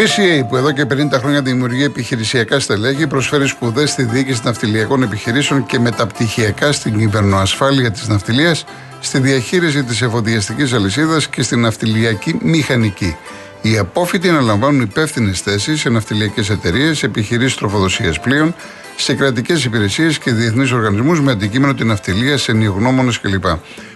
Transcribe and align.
Το 0.00 0.06
BCA 0.06 0.48
που 0.48 0.56
εδώ 0.56 0.72
και 0.72 0.86
50 0.90 1.12
χρόνια 1.12 1.42
δημιουργεί 1.42 1.84
επιχειρησιακά 1.84 2.60
στελέχη 2.60 3.06
προσφέρει 3.06 3.46
σπουδές 3.46 3.90
στη 3.90 4.02
διοίκηση 4.02 4.40
ναυτιλιακών 4.44 5.02
επιχειρήσεων 5.02 5.66
και 5.66 5.78
μεταπτυχιακά 5.78 6.72
στην 6.72 6.98
κυβερνοασφάλεια 6.98 7.90
της 7.90 8.08
ναυτιλίας, 8.08 8.64
στη 9.00 9.18
διαχείριση 9.18 9.84
της 9.84 10.02
εφοδιαστικής 10.02 10.72
αλυσίδας 10.72 11.28
και 11.28 11.42
στην 11.42 11.60
ναυτιλιακή 11.60 12.38
μηχανική. 12.42 13.16
Οι 13.62 13.78
απόφοιτοι 13.78 14.28
αναλαμβάνουν 14.28 14.80
υπεύθυνες 14.80 15.40
θέσεις 15.40 15.80
σε 15.80 15.88
ναυτιλιακές 15.88 16.50
εταιρείες, 16.50 17.02
επιχειρήσεις 17.02 17.56
τροφοδοσίας 17.56 18.20
πλοίων, 18.20 18.54
σε 19.02 19.14
κρατικές 19.14 19.64
υπηρεσίες 19.64 20.18
και 20.18 20.32
διεθνείς 20.32 20.72
οργανισμούς 20.72 21.20
με 21.20 21.30
αντικείμενο 21.30 21.74
την 21.74 21.86
ναυτιλία, 21.86 22.36
σε 22.38 22.52
νιογνώμονε 22.52 23.12
κλπ. 23.22 23.44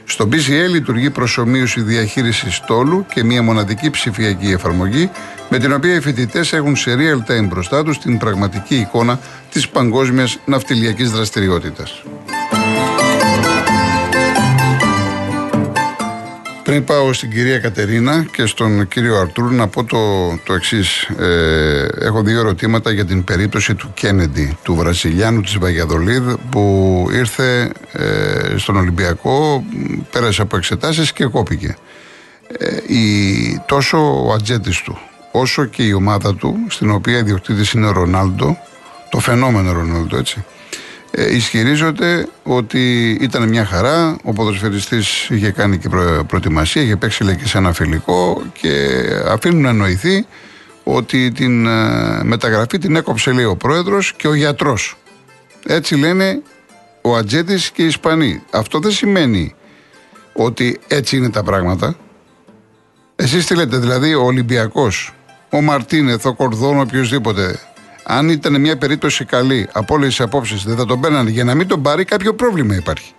Στο 0.04 0.28
BCA 0.32 0.68
λειτουργεί 0.70 1.10
προσωμείωση 1.10 1.80
διαχείρισης 1.80 2.54
στόλου 2.54 3.06
και 3.14 3.24
μια 3.24 3.42
μοναδική 3.42 3.90
ψηφιακή 3.90 4.46
εφαρμογή 4.46 5.10
με 5.50 5.58
την 5.58 5.72
οποία 5.72 5.94
οι 5.94 6.00
φοιτητές 6.00 6.52
έχουν 6.52 6.77
σε 6.77 6.96
real 6.98 7.30
time 7.30 7.48
μπροστά 7.48 7.84
τους 7.84 7.98
την 7.98 8.18
πραγματική 8.18 8.74
εικόνα 8.74 9.18
της 9.50 9.68
παγκόσμιας 9.68 10.38
ναυτιλιακής 10.44 11.10
δραστηριότητας. 11.10 12.02
Πριν 16.64 16.84
πάω 16.84 17.12
στην 17.12 17.30
κυρία 17.30 17.59
Κατερίνα 17.59 18.27
και 18.32 18.46
στον 18.46 18.88
κύριο 18.88 19.16
Αρτούρ 19.16 19.52
να 19.52 19.68
πω 19.68 19.84
το, 19.84 19.98
το 20.45 20.52
εξής. 20.52 21.02
Ε, 21.02 21.86
έχω 22.00 22.22
δύο 22.22 22.38
ερωτήματα 22.38 22.92
για 22.92 23.05
την 23.05 23.24
περίπτωση 23.24 23.75
του 23.75 23.91
Κέννεντι, 23.94 24.56
του 24.62 24.74
Βραζιλιάνου 24.74 25.41
της 25.41 25.58
Βαγιαδολίδ 25.58 26.33
που 26.50 27.06
ήρθε 27.12 27.72
ε, 27.92 28.56
στον 28.56 28.77
Ολυμπιακό, 28.77 29.64
πέρασε 30.11 30.42
από 30.42 30.56
εξετάσεις 30.56 31.12
και 31.12 31.24
κόπηκε. 31.24 31.77
Ε, 32.58 32.94
η, 32.94 33.62
τόσο 33.67 34.27
ο 34.27 34.33
ατζέτης 34.33 34.83
του 34.83 34.98
όσο 35.33 35.64
και 35.64 35.83
η 35.83 35.92
ομάδα 35.92 36.34
του, 36.34 36.56
στην 36.69 36.91
οποία 36.91 37.19
ιδιοκτήτης 37.19 37.72
είναι 37.72 37.86
ο 37.86 37.92
Ρονάλντο, 37.92 38.58
το 39.11 39.19
φαινόμενο 39.19 39.72
Ρονάλντο 39.72 40.17
έτσι, 40.17 40.44
ε, 41.17 41.34
ισχυρίζονται 41.34 42.29
ότι 42.43 43.11
ήταν 43.20 43.48
μια 43.48 43.65
χαρά. 43.65 44.17
Ο 44.23 44.33
ποδοσφαιριστής 44.33 45.29
είχε 45.31 45.51
κάνει 45.51 45.79
και 45.79 45.89
προ, 45.89 46.25
προετοιμασία, 46.29 46.83
είχε 46.83 46.97
παίξει 46.97 47.25
λέει, 47.25 47.37
και 47.37 47.47
σε 47.47 47.59
ένα 47.59 47.73
φιλικό 47.73 48.43
και 48.53 49.01
αφήνουν 49.29 49.62
να 49.62 49.69
εννοηθεί 49.69 50.27
ότι 50.85 51.33
την 51.33 51.67
ε, 51.67 52.20
μεταγραφή 52.23 52.79
την 52.79 52.97
έκοψε 52.97 53.33
λέει 53.33 53.45
ο 53.45 53.57
πρόεδρος 53.57 54.15
και 54.17 54.29
ο 54.29 54.35
γιατρός. 54.35 54.97
Έτσι 55.67 55.97
λένε 55.97 56.42
ο 57.01 57.17
Ατζέτης 57.17 57.70
και 57.70 57.83
οι 57.83 57.87
Ισπανοί. 57.87 58.42
Αυτό 58.51 58.79
δεν 58.79 58.91
σημαίνει 58.91 59.55
ότι 60.33 60.81
έτσι 60.89 61.17
είναι 61.17 61.31
τα 61.31 61.42
πράγματα. 61.42 61.97
Εσείς 63.17 63.47
τι 63.47 63.55
λέτε, 63.55 63.77
δηλαδή 63.77 64.15
ο 64.15 64.23
Ολυμπιακός, 64.23 65.15
ο 65.51 65.61
Μαρτίνεθ, 65.61 66.27
ο 66.27 66.35
Κορδόν, 66.35 66.81
οποιοδήποτε 66.81 67.61
αν 68.05 68.28
ήταν 68.28 68.60
μια 68.60 68.78
περίπτωση 68.78 69.24
καλή 69.24 69.69
από 69.72 69.94
όλε 69.94 70.06
τι 70.08 70.16
απόψεις, 70.19 70.62
δεν 70.62 70.77
θα 70.77 70.86
τον 70.86 71.00
παίρνανε. 71.00 71.30
Για 71.30 71.44
να 71.44 71.55
μην 71.55 71.66
τον 71.66 71.83
πάρει, 71.83 72.05
κάποιο 72.05 72.34
πρόβλημα 72.34 72.74
υπάρχει. 72.74 73.12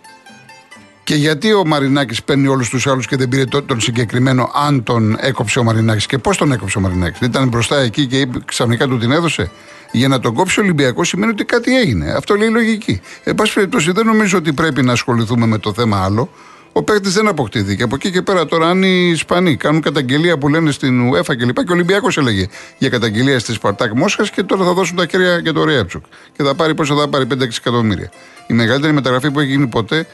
Και 1.03 1.15
γιατί 1.15 1.53
ο 1.53 1.65
Μαρινάκης 1.65 2.23
παίρνει 2.23 2.47
όλους 2.47 2.69
τους 2.69 2.87
άλλους 2.87 3.07
και 3.07 3.15
δεν 3.15 3.29
πήρε 3.29 3.45
τον 3.45 3.79
συγκεκριμένο, 3.79 4.51
αν 4.67 4.83
τον 4.83 5.17
έκοψε 5.19 5.59
ο 5.59 5.63
Μαρινάκης. 5.63 6.05
Και 6.05 6.17
πώς 6.17 6.37
τον 6.37 6.51
έκοψε 6.51 6.77
ο 6.77 6.81
Μαρινάκης. 6.81 7.19
Ήταν 7.19 7.47
μπροστά 7.47 7.77
εκεί 7.79 8.05
και 8.05 8.27
ξαφνικά 8.45 8.87
του 8.87 8.97
την 8.97 9.11
έδωσε. 9.11 9.51
Για 9.91 10.07
να 10.07 10.19
τον 10.19 10.33
κόψει 10.33 10.59
ο 10.59 10.63
Ολυμπιακός 10.63 11.07
σημαίνει 11.07 11.31
ότι 11.31 11.45
κάτι 11.45 11.77
έγινε. 11.77 12.11
Αυτό 12.11 12.35
λέει 12.35 12.49
λογική. 12.49 13.01
Εν 13.23 13.35
πάση 13.35 13.53
περιπτώσει, 13.53 13.91
δεν 13.91 14.05
νομίζω 14.05 14.37
ότι 14.37 14.53
πρέπει 14.53 14.83
να 14.83 14.91
ασχοληθούμε 14.91 15.45
με 15.45 15.57
το 15.57 15.73
θέμα 15.73 16.03
άλλο. 16.03 16.29
Ο 16.77 16.83
παίκτης 16.83 17.13
δεν 17.13 17.27
αποκτήθηκε. 17.27 17.83
Από 17.83 17.95
εκεί 17.95 18.11
και 18.11 18.21
πέρα 18.21 18.45
τώρα, 18.45 18.69
αν 18.69 18.83
οι 18.83 19.09
Ισπανοί 19.13 19.55
κάνουν 19.55 19.81
καταγγελία 19.81 20.37
που 20.37 20.47
λένε 20.47 20.71
στην 20.71 21.13
UEFA 21.13 21.37
και 21.37 21.45
λοιπά, 21.45 21.63
και 21.63 21.71
ο 21.71 21.73
Ολυμπιακός 21.73 22.17
έλεγε 22.17 22.47
για 22.77 22.89
καταγγελία 22.89 23.39
στη 23.39 23.53
Σπαρτάκ 23.53 23.91
Μόσχας 23.93 24.29
και 24.29 24.43
τώρα 24.43 24.65
θα 24.65 24.73
δώσουν 24.73 24.95
τα 24.95 25.05
χέρια 25.05 25.37
για 25.37 25.53
το 25.53 25.63
Ρέατσουκ. 25.63 26.03
Και 26.37 26.43
θα 26.43 26.55
πάρει 26.55 26.75
πόσο 26.75 26.95
θα 26.95 27.07
πάρει 27.07 27.25
5-6 27.33 27.41
εκατομμύρια. 27.57 28.11
Η 28.47 28.53
μεγαλύτερη 28.53 28.93
μεταγραφή 28.93 29.31
που 29.31 29.39
έχει 29.39 29.49
γίνει 29.49 29.67
ποτέ 29.67 30.07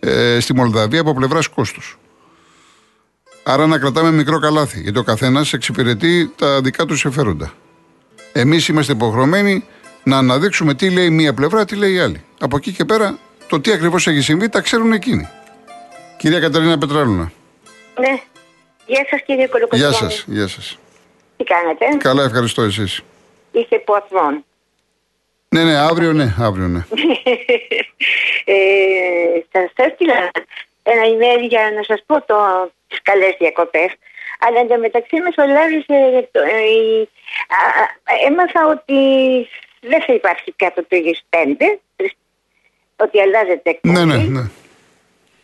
ε, 0.00 0.40
στη 0.40 0.54
Μολδαβία 0.54 1.00
από 1.00 1.14
πλευράς 1.14 1.48
κόστους. 1.48 1.98
Άρα 3.42 3.66
να 3.66 3.78
κρατάμε 3.78 4.10
μικρό 4.10 4.38
καλάθι, 4.38 4.80
γιατί 4.80 4.98
ο 4.98 5.02
καθένας 5.02 5.52
εξυπηρετεί 5.52 6.32
τα 6.36 6.60
δικά 6.60 6.84
του 6.84 6.96
συμφέροντα. 6.96 7.52
Εμείς 8.32 8.68
είμαστε 8.68 8.92
υποχρεωμένοι 8.92 9.64
να 10.02 10.16
αναδείξουμε 10.16 10.74
τι 10.74 10.90
λέει 10.90 11.10
μία 11.10 11.34
πλευρά, 11.34 11.64
τι 11.64 11.76
λέει 11.76 11.92
η 11.92 11.98
άλλη. 11.98 12.24
Από 12.40 12.56
εκεί 12.56 12.72
και 12.72 12.84
πέρα, 12.84 13.18
το 13.48 13.60
τι 13.60 13.72
ακριβώς 13.72 14.06
έχει 14.06 14.20
συμβεί 14.20 14.48
τα 14.48 14.60
ξέρουν 14.60 14.92
εκείνοι. 14.92 15.28
Κυρία 16.20 16.40
Καταρίνα 16.40 16.78
Πετράλουνα. 16.78 17.32
Ναι. 17.98 18.20
Γεια 18.86 19.06
σας 19.10 19.22
κύριε 19.22 19.46
Κολοκοτρώνη. 19.46 19.82
Γεια 19.82 19.92
σας. 19.92 20.24
Γεια 20.26 20.48
σας. 20.48 20.78
Τι 21.36 21.44
κάνετε; 21.44 21.86
Καλά, 21.96 22.24
ευχαριστώ 22.24 22.62
εσείς. 22.62 23.02
Είστε 23.52 23.78
ποαθμόν. 23.78 24.44
Ναι, 25.48 25.64
ναι, 25.64 25.76
αύριο 25.76 26.12
ναι, 26.12 26.34
αύριο 26.38 26.66
ναι. 26.66 26.78
ε, 28.44 28.56
σας 29.52 29.70
έστειλα 29.74 30.30
ένα 30.82 31.02
email 31.12 31.48
για 31.48 31.72
να 31.76 31.82
σας 31.82 32.02
πω 32.06 32.22
το, 32.22 32.36
τις 32.88 33.02
καλές 33.02 33.36
διακοπές. 33.38 33.90
Αλλά 34.40 34.60
εντωμεταξύ 34.60 35.16
μεσολάβησε, 35.20 35.94
ε, 36.30 36.42
ε, 36.42 37.06
έμαθα 38.26 38.66
ότι 38.66 38.98
δεν 39.80 40.02
θα 40.06 40.12
υπάρχει 40.12 40.52
κάτω 40.56 40.84
το 40.88 40.96
5, 41.30 41.78
ότι 42.96 43.20
αλλάζεται 43.20 43.70
εκπομπή. 43.70 43.98
Ναι, 43.98 44.04
ναι, 44.04 44.16
ναι. 44.16 44.50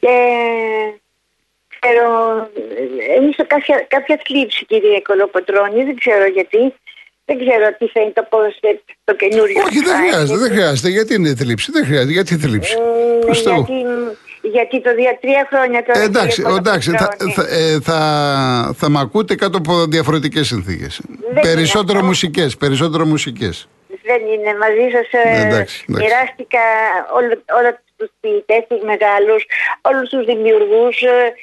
Και 0.06 0.18
ξέρω, 1.74 2.06
ένιωσα 3.16 3.44
κάποια, 3.44 3.86
κάποια 3.88 4.20
θλίψη 4.26 4.64
κυρία 4.64 5.00
Κολοποτρώνη, 5.08 5.84
δεν 5.84 5.96
ξέρω 6.02 6.26
γιατί. 6.26 6.74
Δεν 7.28 7.38
ξέρω 7.38 7.66
τι 7.78 7.86
θα 7.88 8.00
είναι 8.00 8.12
το 8.14 8.26
ποδοσφαίρι 8.30 8.82
το 9.04 9.14
καινούριο. 9.14 9.62
Όχι, 9.66 9.80
δεν 9.80 9.96
χρειάζεται, 9.96 10.38
δεν 10.38 10.50
χρειάζεται. 10.50 10.88
Γιατί 10.88 11.14
είναι 11.14 11.34
θλίψη, 11.34 11.70
δεν 11.72 11.84
χρειάζεται. 11.84 12.12
Γιατί 12.12 12.36
θλίψη; 12.36 12.76
Ε, 13.26 13.32
γιατί, 13.32 13.84
γιατί 14.42 14.80
το 14.80 14.94
δια 14.94 15.18
τρία 15.20 15.48
χρόνια 15.50 15.84
τώρα. 15.84 16.00
Ε, 16.00 16.04
εντάξει, 16.04 16.42
εντάξει 16.58 16.90
θα, 16.90 17.16
θα, 17.34 17.42
ε, 17.48 17.80
θα, 17.80 17.98
θα 18.76 18.90
μ' 18.90 18.98
ακούτε 18.98 19.34
κάτω 19.34 19.58
από 19.58 19.84
διαφορετικές 19.86 20.46
συνθήκες. 20.46 21.00
Περισσότερο 21.40 22.02
μουσικές. 22.02 22.56
Περισσότερο 22.56 23.04
μουσικές. 23.04 23.68
Δεν 24.02 24.20
είναι 24.32 24.52
μαζί 24.58 24.86
σας. 24.92 25.06
Ε, 25.22 25.66
μοιράστηκα 25.86 26.64
όλα 27.58 27.82
τους 27.96 28.10
ποιητές, 28.20 28.62
τους 28.68 28.82
μεγάλους, 28.82 29.46
όλους 29.80 30.08
τους 30.08 30.24
δημιουργούς, 30.24 31.02
ε, 31.02 31.34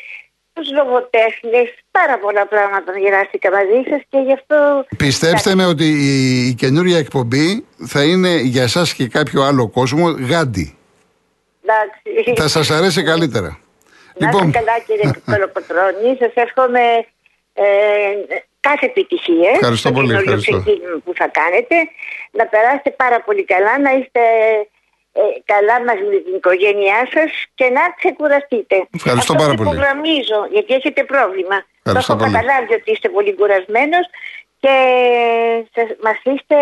τους 0.54 0.72
λογοτέχνες, 0.72 1.68
πάρα 1.92 2.20
πολλά 2.20 2.48
πράγματα 2.48 2.98
γυράστηκα 2.98 3.52
μαζί 3.52 3.90
σας 3.90 4.02
και 4.10 4.18
γι' 4.18 4.34
αυτό... 4.34 4.86
Πιστέψτε 4.98 5.56
με 5.56 5.66
ότι 5.66 5.86
η, 5.86 6.48
η 6.48 6.54
καινούρια 6.54 6.98
εκπομπή 6.98 7.66
θα 7.88 8.04
είναι 8.04 8.36
για 8.36 8.64
εσάς 8.64 8.94
και 8.94 9.08
κάποιο 9.08 9.42
άλλο 9.42 9.70
κόσμο 9.70 10.10
γάντι. 10.10 10.78
Εντάξει. 11.64 12.34
Θα 12.42 12.48
σας 12.48 12.70
αρέσει 12.72 13.04
καλύτερα. 13.04 13.60
Να 14.18 14.28
λοιπόν... 14.28 14.52
καλά 14.52 14.80
κύριε 14.88 15.12
Κολοκοτρώνη, 15.32 16.18
σας 16.20 16.34
εύχομαι 16.34 17.06
ε, 17.54 17.64
κάθε 18.60 18.86
επιτυχία. 18.86 19.52
Ευχαριστώ 19.54 19.92
πολύ. 19.92 20.14
Ευχαριστώ. 20.14 20.64
που 21.04 21.14
θα 21.16 21.28
κάνετε. 21.28 21.76
Να 22.32 22.46
περάσετε 22.46 22.90
πάρα 22.92 23.22
πολύ 23.22 23.44
καλά, 23.46 23.80
να 23.80 23.92
είστε 23.92 24.22
ε, 25.20 25.22
καλά 25.54 25.76
μας 25.86 25.98
με 26.10 26.18
την 26.26 26.34
οικογένειά 26.40 27.00
σας 27.14 27.32
και 27.56 27.68
να 27.78 27.84
ξεκουραστείτε. 28.00 28.76
Ευχαριστώ 29.00 29.34
πάρα 29.42 29.54
πολύ. 29.54 29.70
υπογραμμίζω 29.70 30.40
γιατί 30.52 30.72
έχετε 30.74 31.02
πρόβλημα. 31.04 31.58
Ευχαριστώ 31.84 32.16
το 32.16 32.24
έχω 32.24 32.34
καταλάβει 32.34 32.74
ότι 32.80 32.92
είστε 32.92 33.10
πολύ 33.10 33.32
κουρασμένος 33.40 34.06
και 34.64 34.76
μας 36.06 36.20
είστε 36.24 36.58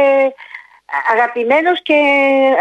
αγαπημένος 1.13 1.81
και 1.81 1.97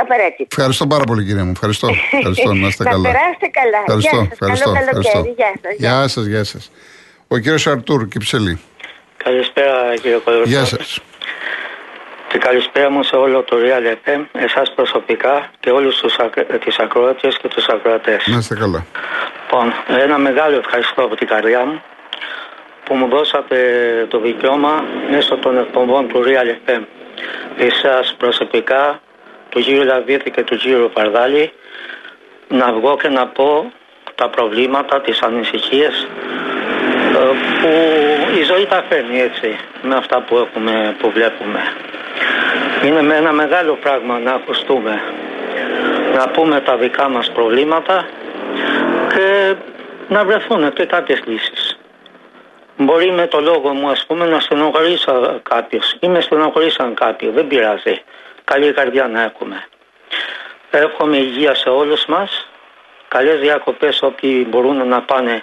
απαραίτητος. 0.01 0.47
Ευχαριστώ 0.57 0.87
πάρα 0.87 1.05
πολύ 1.05 1.25
κυρία 1.25 1.45
μου. 1.45 1.51
Ευχαριστώ. 1.51 1.89
Ευχαριστώ 2.13 2.53
να 2.53 2.67
είστε 2.67 2.85
καλά. 2.93 3.09
Να 3.09 3.13
περάσετε 3.13 3.49
καλά. 3.61 3.79
Ευχαριστώ. 3.87 4.17
Γεια 4.17 4.25
σας. 4.25 4.33
Ευχαριστώ. 4.33 4.73
Καλό 4.73 4.87
καλοκαίρι. 4.87 5.35
Γεια 5.37 5.53
σας. 5.63 5.75
Γεια 5.79 6.09
σας. 6.09 6.25
Γεια 6.25 6.45
σας. 6.45 6.71
Ο 7.29 7.37
κύριος 7.39 7.67
Αρτούρ 7.67 8.09
Κυψελή. 8.09 8.61
Καλησπέρα 9.17 9.95
κύριε 9.97 10.17
Κολοκαίρι. 10.17 10.51
Γεια 10.51 10.65
σας. 10.65 11.01
Και 12.32 12.38
καλησπέρα 12.38 12.91
μου 12.91 13.03
σε 13.03 13.17
όλο 13.17 13.43
το 13.43 13.56
Real 13.56 14.09
FM, 14.09 14.25
εσάς 14.32 14.73
προσωπικά 14.75 15.50
και 15.61 15.71
όλους 15.71 16.00
τους, 16.00 16.17
τις 16.65 16.79
ακροατές 16.79 17.37
και 17.37 17.49
τους 17.49 17.67
ακροατές. 17.67 18.27
Να 18.27 18.38
είστε 18.38 18.55
καλά. 18.55 18.87
Λοιπόν, 19.43 19.73
ένα 20.00 20.19
μεγάλο 20.19 20.56
ευχαριστώ 20.56 21.03
από 21.03 21.17
την 21.17 21.27
καρδιά 21.27 21.65
μου 21.65 21.82
που 22.85 22.94
μου 22.94 23.09
δώσατε 23.09 23.59
το 24.11 24.19
δικαίωμα 24.21 24.85
μέσω 25.11 25.37
των 25.37 25.59
εκπομπών 25.59 26.09
του 26.09 26.25
Real 26.27 26.71
FM. 26.71 26.82
Εσάς 27.56 28.15
προσωπικά, 28.19 29.00
του 29.49 29.59
γύρου 29.59 29.85
Λαβίδη 29.85 30.31
και 30.31 30.43
του 30.43 30.55
γύρου 30.55 30.91
Παρδάλη, 30.91 31.53
να 32.49 32.73
βγω 32.73 32.97
και 32.97 33.09
να 33.09 33.26
πω 33.26 33.73
τα 34.15 34.29
προβλήματα, 34.29 35.00
τις 35.00 35.21
ανησυχίες 35.23 36.06
ε, 37.15 37.37
που 37.61 37.69
η 38.38 38.43
ζωή 38.43 38.67
τα 38.67 38.85
φέρνει 38.88 39.21
έτσι 39.21 39.56
με 39.83 39.94
αυτά 39.94 40.21
που 40.21 40.37
έχουμε, 40.37 40.97
που 40.99 41.11
βλέπουμε. 41.11 41.61
Είναι 42.85 43.03
με 43.03 43.17
ένα 43.17 43.32
μεγάλο 43.32 43.75
πράγμα 43.75 44.19
να 44.19 44.32
ακουστούμε, 44.32 45.03
να 46.15 46.29
πούμε 46.29 46.61
τα 46.61 46.77
δικά 46.77 47.09
μας 47.09 47.31
προβλήματα 47.31 48.09
και 49.15 49.55
να 50.09 50.25
βρεθούν 50.25 50.73
και 50.73 50.85
κάποιες 50.85 51.21
λύσεις. 51.25 51.79
Μπορεί 52.77 53.11
με 53.11 53.27
το 53.27 53.41
λόγο 53.41 53.75
μου, 53.75 53.91
ας 53.91 54.06
πούμε, 54.06 54.27
να 54.27 54.41
στενοχωρήσω 54.41 55.41
κάποιος 55.43 55.97
ή 56.00 56.09
με 56.09 56.21
στενοχωρήσαν 56.21 56.94
κάποιοι. 56.94 57.29
Δεν 57.29 57.47
πειράζει. 57.47 58.03
Καλή 58.44 58.73
καρδιά 58.73 59.06
να 59.09 59.23
έχουμε. 59.23 59.67
Εύχομαι 60.71 61.17
υγεία 61.17 61.55
σε 61.55 61.69
όλους 61.69 62.06
μας. 62.06 62.49
Καλές 63.09 63.41
διακοπές 63.41 64.03
όποιοι 64.03 64.47
μπορούν 64.49 64.88
να 64.88 65.03
πάνε 65.03 65.43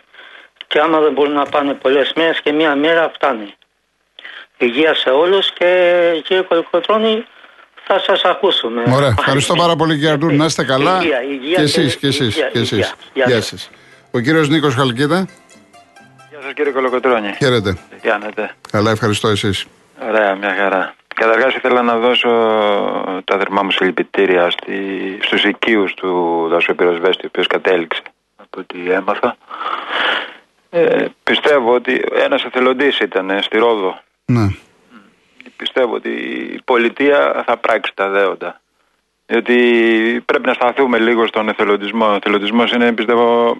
και 0.67 0.79
άμα 0.79 0.99
δεν 0.99 1.11
μπορούν 1.11 1.33
να 1.33 1.45
πάνε 1.45 1.73
πολλές 1.73 2.13
μέρες 2.15 2.41
και 2.41 2.51
μία 2.51 2.75
μέρα 2.75 3.11
φτάνει. 3.13 3.53
Υγεία 4.57 4.93
σε 4.95 5.09
όλους 5.09 5.51
και 5.53 6.21
κύριε 6.25 6.41
Κολοκοτρώνη 6.41 7.25
θα 7.83 7.99
σας 7.99 8.21
ακούσουμε. 8.23 8.83
Ωραία. 8.95 9.13
Ευχαριστώ 9.17 9.53
πάρα 9.55 9.75
πολύ 9.75 9.93
κύριε 9.93 10.09
Αρτούρ. 10.09 10.31
Να 10.31 10.45
είστε 10.45 10.63
καλά. 10.63 10.99
Υγεία, 11.01 11.23
υγεία 11.23 11.55
και 11.55 11.61
εσείς, 11.61 11.93
και 11.93 11.99
και 11.99 12.07
εσείς, 12.07 12.35
υγεία, 12.35 12.49
και 12.49 12.59
εσείς. 12.59 12.71
υγεία. 12.71 12.93
Γεια 13.13 13.25
Γεια 13.27 13.35
σας. 13.35 13.47
σας. 13.47 13.69
Ο 14.11 14.19
κύριος 14.19 14.49
Νίκος 14.49 14.75
Χαλκίδα. 14.75 15.27
Γεια 16.29 16.39
σας 16.41 16.53
κύριε 16.53 16.71
Κολοκοτρώνη. 16.71 17.33
Χαίρετε. 17.37 17.73
Τι 17.73 18.07
κάνετε. 18.07 18.51
Καλά, 18.71 18.91
ευχαριστώ 18.91 19.27
εσείς. 19.27 19.65
Ωραία, 20.07 20.35
μια 20.35 20.55
χαρά. 20.59 20.93
Καταρχάς 21.15 21.53
ήθελα 21.55 21.81
να 21.81 21.97
δώσω 21.97 22.29
τα 23.25 23.37
θερμά 23.37 23.63
μου 23.63 23.71
συλληπιτήρια 23.71 24.49
στη, 24.49 24.73
στους 25.21 25.43
οικείους 25.43 25.93
του 25.93 26.47
Δασού 26.49 26.75
Πυροσβέστη, 26.75 27.25
ο 27.25 27.27
οποίος 27.27 27.47
κατέληξε 27.47 28.01
από 28.35 28.59
ό,τι 28.59 28.91
έμαθα. 28.91 29.37
Ε, 30.69 31.05
πιστεύω 31.23 31.73
ότι 31.73 32.03
ένας 32.23 32.43
εθελοντής 32.43 32.99
ήταν 32.99 33.29
ε, 33.29 33.41
στη 33.41 33.57
Ρόδο. 33.57 33.99
Ναι. 34.31 34.47
Πιστεύω 35.57 35.93
ότι 35.93 36.09
η 36.53 36.61
πολιτεία 36.65 37.43
θα 37.47 37.57
πράξει 37.57 37.91
τα 37.95 38.09
δέοντα. 38.09 38.61
Διότι 39.25 39.55
πρέπει 40.25 40.45
να 40.45 40.53
σταθούμε 40.53 40.99
λίγο 40.99 41.27
στον 41.27 41.49
εθελοντισμό. 41.49 42.07
Ο 42.07 42.13
εθελοντισμός 42.13 42.71
είναι, 42.71 42.93
πιστεύω, 42.93 43.57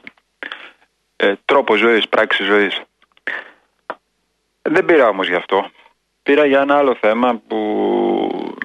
ε, 1.16 1.34
τρόπο 1.46 1.76
ζωής, 1.76 2.08
πράξη 2.08 2.44
ζωής. 2.44 2.82
Δεν 4.62 4.86
πήρα 4.86 5.08
όμως 5.08 5.28
γι' 5.28 5.36
αυτό. 5.36 5.70
Πήρα 6.24 6.46
για 6.46 6.62
ένα 6.62 6.78
άλλο 6.78 6.96
θέμα 6.96 7.42
που 7.48 7.58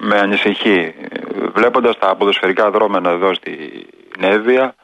με 0.01 0.19
ανησυχεί. 0.19 0.93
Βλέποντας 1.53 1.97
τα 1.97 2.15
ποδοσφαιρικά 2.15 2.71
δρόμενα 2.71 3.09
εδώ 3.09 3.33
στη 3.33 3.85
Νέβια, 4.17 4.75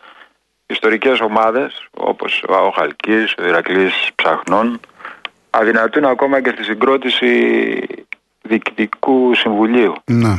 ιστορικές 0.65 1.19
ομάδες 1.19 1.87
όπως 1.91 2.43
ο 2.47 2.69
Χαλκής, 2.69 3.35
ο 3.37 3.47
Ηρακλής 3.47 4.09
Ψαχνών, 4.15 4.79
αδυνατούν 5.49 6.05
ακόμα 6.05 6.41
και 6.41 6.49
στη 6.49 6.63
συγκρότηση 6.63 7.27
διοικητικού 8.41 9.35
συμβουλίου. 9.35 9.93
Ναι. 10.05 10.37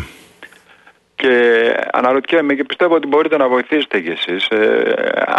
Και 1.14 1.74
αναρωτιέμαι 1.92 2.54
και 2.54 2.64
πιστεύω 2.64 2.94
ότι 2.94 3.06
μπορείτε 3.06 3.36
να 3.36 3.48
βοηθήσετε 3.48 4.00
κι 4.00 4.08
εσείς 4.08 4.46
ε, 4.48 4.94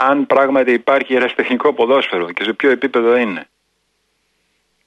αν 0.09 0.27
πράγματι 0.27 0.71
υπάρχει 0.71 1.13
ερασιτεχνικό 1.13 1.73
ποδόσφαιρο 1.73 2.31
και 2.31 2.43
σε 2.43 2.53
ποιο 2.53 2.69
επίπεδο 2.69 3.17
είναι. 3.17 3.45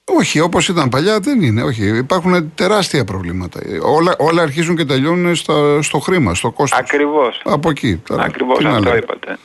Όχι, 0.07 0.39
όπως 0.39 0.67
ήταν 0.67 0.89
παλιά 0.89 1.19
δεν 1.19 1.41
είναι. 1.41 1.63
Όχι, 1.63 1.97
υπάρχουν 1.97 2.51
τεράστια 2.55 3.03
προβλήματα. 3.05 3.59
Όλα, 3.81 4.15
όλα 4.17 4.41
αρχίζουν 4.41 4.75
και 4.75 4.85
τελειώνουν 4.85 5.35
στο, 5.35 5.79
στο 5.81 5.99
χρήμα, 5.99 6.33
στο 6.33 6.51
κόστος. 6.51 6.79
Ακριβώς. 6.79 7.41
Από 7.43 7.69
εκεί. 7.69 8.01
Τώρα, 8.07 8.23
Ακριβώς 8.23 8.57
τι 8.57 8.63
να 8.63 8.69
αυτό 8.69 8.83
λέμε. 8.83 8.97
είπατε. 8.97 9.37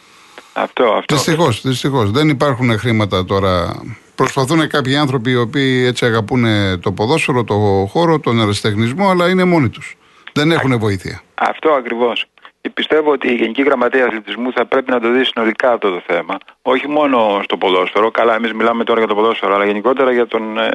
Αυτό, 0.52 0.84
αυτό. 0.84 1.14
Δυστυχώς, 1.14 1.60
δυστυχώς. 1.62 2.10
Δεν 2.10 2.28
υπάρχουν 2.28 2.78
χρήματα 2.78 3.24
τώρα. 3.24 3.82
Προσπαθούν 4.20 4.68
κάποιοι 4.68 4.96
άνθρωποι 4.96 5.30
οι 5.30 5.36
οποίοι 5.36 5.84
έτσι 5.86 6.04
αγαπούν 6.04 6.44
το 6.80 6.92
ποδόσφαιρο, 6.92 7.44
το 7.44 7.54
χώρο, 7.90 8.20
τον 8.20 8.40
αεραστεχνισμό, 8.40 9.10
αλλά 9.10 9.28
είναι 9.28 9.44
μόνοι 9.44 9.68
τους. 9.68 9.96
Δεν 10.32 10.50
έχουν 10.50 10.78
βοήθεια. 10.78 11.22
Αυτό 11.34 11.70
ακριβώς. 11.70 12.26
Πιστεύω 12.74 13.10
ότι 13.10 13.28
η 13.28 13.34
Γενική 13.34 13.62
Γραμματεία 13.62 14.06
Αθλητισμού 14.06 14.52
θα 14.52 14.66
πρέπει 14.66 14.90
να 14.90 15.00
το 15.00 15.10
δει 15.10 15.24
συνολικά 15.24 15.72
αυτό 15.72 15.90
το 15.90 16.02
θέμα. 16.06 16.38
Όχι 16.62 16.88
μόνο 16.88 17.40
στο 17.42 17.56
ποδόσφαιρο. 17.56 18.10
Καλά, 18.10 18.34
εμείς 18.34 18.52
μιλάμε 18.52 18.84
τώρα 18.84 18.98
για 18.98 19.08
το 19.08 19.14
ποδόσφαιρο, 19.14 19.54
αλλά 19.54 19.64
γενικότερα 19.64 20.12
για 20.12 20.26
τον 20.26 20.58
ε, 20.58 20.68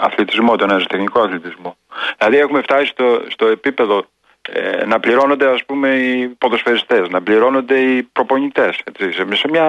αθλητισμό, 0.00 0.56
τον 0.56 0.70
αεραστεχνικό 0.70 1.20
αθλητισμό. 1.20 1.76
Δηλαδή, 2.18 2.36
έχουμε 2.36 2.62
φτάσει 2.62 2.86
στο, 2.86 3.22
στο 3.28 3.46
επίπεδο 3.46 4.04
ε, 4.42 4.84
να 4.86 5.00
πληρώνονται, 5.00 5.46
ας 5.46 5.64
πούμε, 5.64 5.88
οι 5.88 6.26
ποδοσφαιριστές, 6.26 7.08
να 7.08 7.22
πληρώνονται 7.22 7.78
οι 7.78 8.02
προπονητές. 8.02 8.80
Έτσι, 8.84 9.12
σε, 9.12 9.26
σε 9.34 9.48
μια 9.48 9.64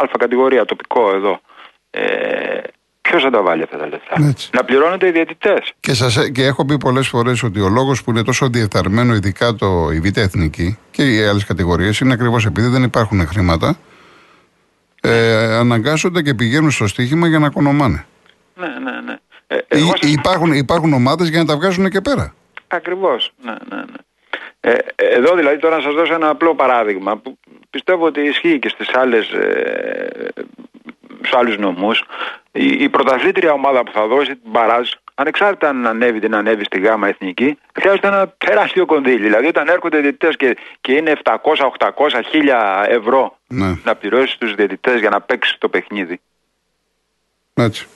αλφα 0.00 0.16
κατηγορία, 0.18 0.64
τοπικό 0.64 1.14
εδώ. 1.14 1.40
Ε, 1.94 2.60
Ποιος 3.00 3.22
θα 3.22 3.30
τα 3.30 3.42
βάλει 3.42 3.62
αυτά 3.62 3.76
τα 3.78 3.86
λεφτά; 3.86 4.14
Έτσι. 4.28 4.50
Να 4.52 4.64
πληρώνονται 4.64 5.06
οι 5.06 5.10
διαιτητές. 5.10 5.72
Και, 5.80 5.94
σας, 5.94 6.30
και 6.30 6.44
έχω 6.44 6.64
πει 6.64 6.78
πολλές 6.78 7.08
φορές 7.08 7.42
ότι 7.42 7.60
ο 7.60 7.68
λόγος 7.68 8.02
που 8.04 8.10
είναι 8.10 8.22
τόσο 8.22 8.48
διεφθαρμένο, 8.48 9.14
ειδικά 9.14 9.54
το, 9.54 9.90
η 9.92 10.00
Β' 10.00 10.16
Εθνική 10.16 10.78
και 10.90 11.02
οι 11.14 11.22
άλλες 11.24 11.44
κατηγορίες, 11.44 11.98
είναι 11.98 12.12
ακριβώς 12.12 12.44
επειδή 12.46 12.68
δεν 12.68 12.82
υπάρχουν 12.82 13.26
χρήματα. 13.26 13.76
Ε, 15.02 15.54
αναγκάζονται 15.54 16.22
και 16.22 16.34
πηγαίνουν 16.34 16.70
στο 16.70 16.86
στοίχημα 16.86 17.26
για 17.26 17.38
να 17.38 17.50
κονομάνε. 17.50 18.04
Ναι, 18.54 18.66
ναι, 18.66 19.00
ναι. 19.04 19.16
Ε, 19.46 19.56
Ή- 19.56 19.60
εγώ 19.68 19.86
σας- 19.96 20.12
υπάρχουν 20.12 20.52
υπάρχουν 20.52 20.92
ομάδες 20.92 21.28
για 21.28 21.38
να 21.38 21.44
τα 21.44 21.56
βγάζουν 21.56 21.88
και 21.90 22.00
πέρα. 22.00 22.34
Ακριβώς. 22.68 23.32
Ναι, 23.44 23.52
ναι, 23.68 23.76
ναι. 23.76 23.96
Ε, 24.60 24.76
εδώ 24.96 25.34
δηλαδή 25.36 25.58
τώρα 25.58 25.76
να 25.76 25.82
σας 25.82 25.94
δώσω 25.94 26.14
ένα 26.14 26.28
απλό 26.28 26.54
παράδειγμα 26.54 27.16
που 27.16 27.38
πιστεύω 27.70 28.06
ότι 28.06 28.20
ισχύει 28.20 28.58
και 28.58 28.68
στις 28.68 28.94
άλλες, 28.94 29.30
ε, 29.30 30.28
στους 31.32 31.40
άλλους 31.40 31.56
νομούς. 31.58 32.04
Η, 32.52 32.66
η 32.66 32.88
πρωταθλήτρια 32.88 33.52
ομάδα 33.52 33.82
που 33.82 33.92
θα 33.92 34.06
δώσει 34.06 34.36
την 34.36 34.52
Παράζ, 34.52 34.88
ανεξάρτητα 35.14 35.68
αν 35.68 35.86
ανέβει 35.86 36.18
την 36.20 36.34
ανέβει 36.34 36.64
στη 36.64 36.80
γάμα 36.80 37.08
εθνική, 37.08 37.58
χρειάζεται 37.74 38.06
ένα 38.06 38.34
τεράστιο 38.38 38.86
κονδύλι. 38.86 39.22
Δηλαδή 39.22 39.46
όταν 39.46 39.68
έρχονται 39.68 39.98
διαιτητές 39.98 40.36
και, 40.36 40.56
και 40.80 40.92
είναι 40.92 41.12
700, 41.24 41.36
800, 41.78 41.88
1000 41.88 42.84
ευρώ 42.88 43.38
Ναι, 43.46 43.74
να 43.84 43.94
πληρώσεις 43.94 44.36
τους 44.36 44.54
διαιτητές 44.54 45.00
για 45.00 45.10
να 45.10 45.20
παίξεις 45.20 45.58
το 45.58 45.68
παιχνίδι. 45.68 46.20
έτσι. 47.54 47.86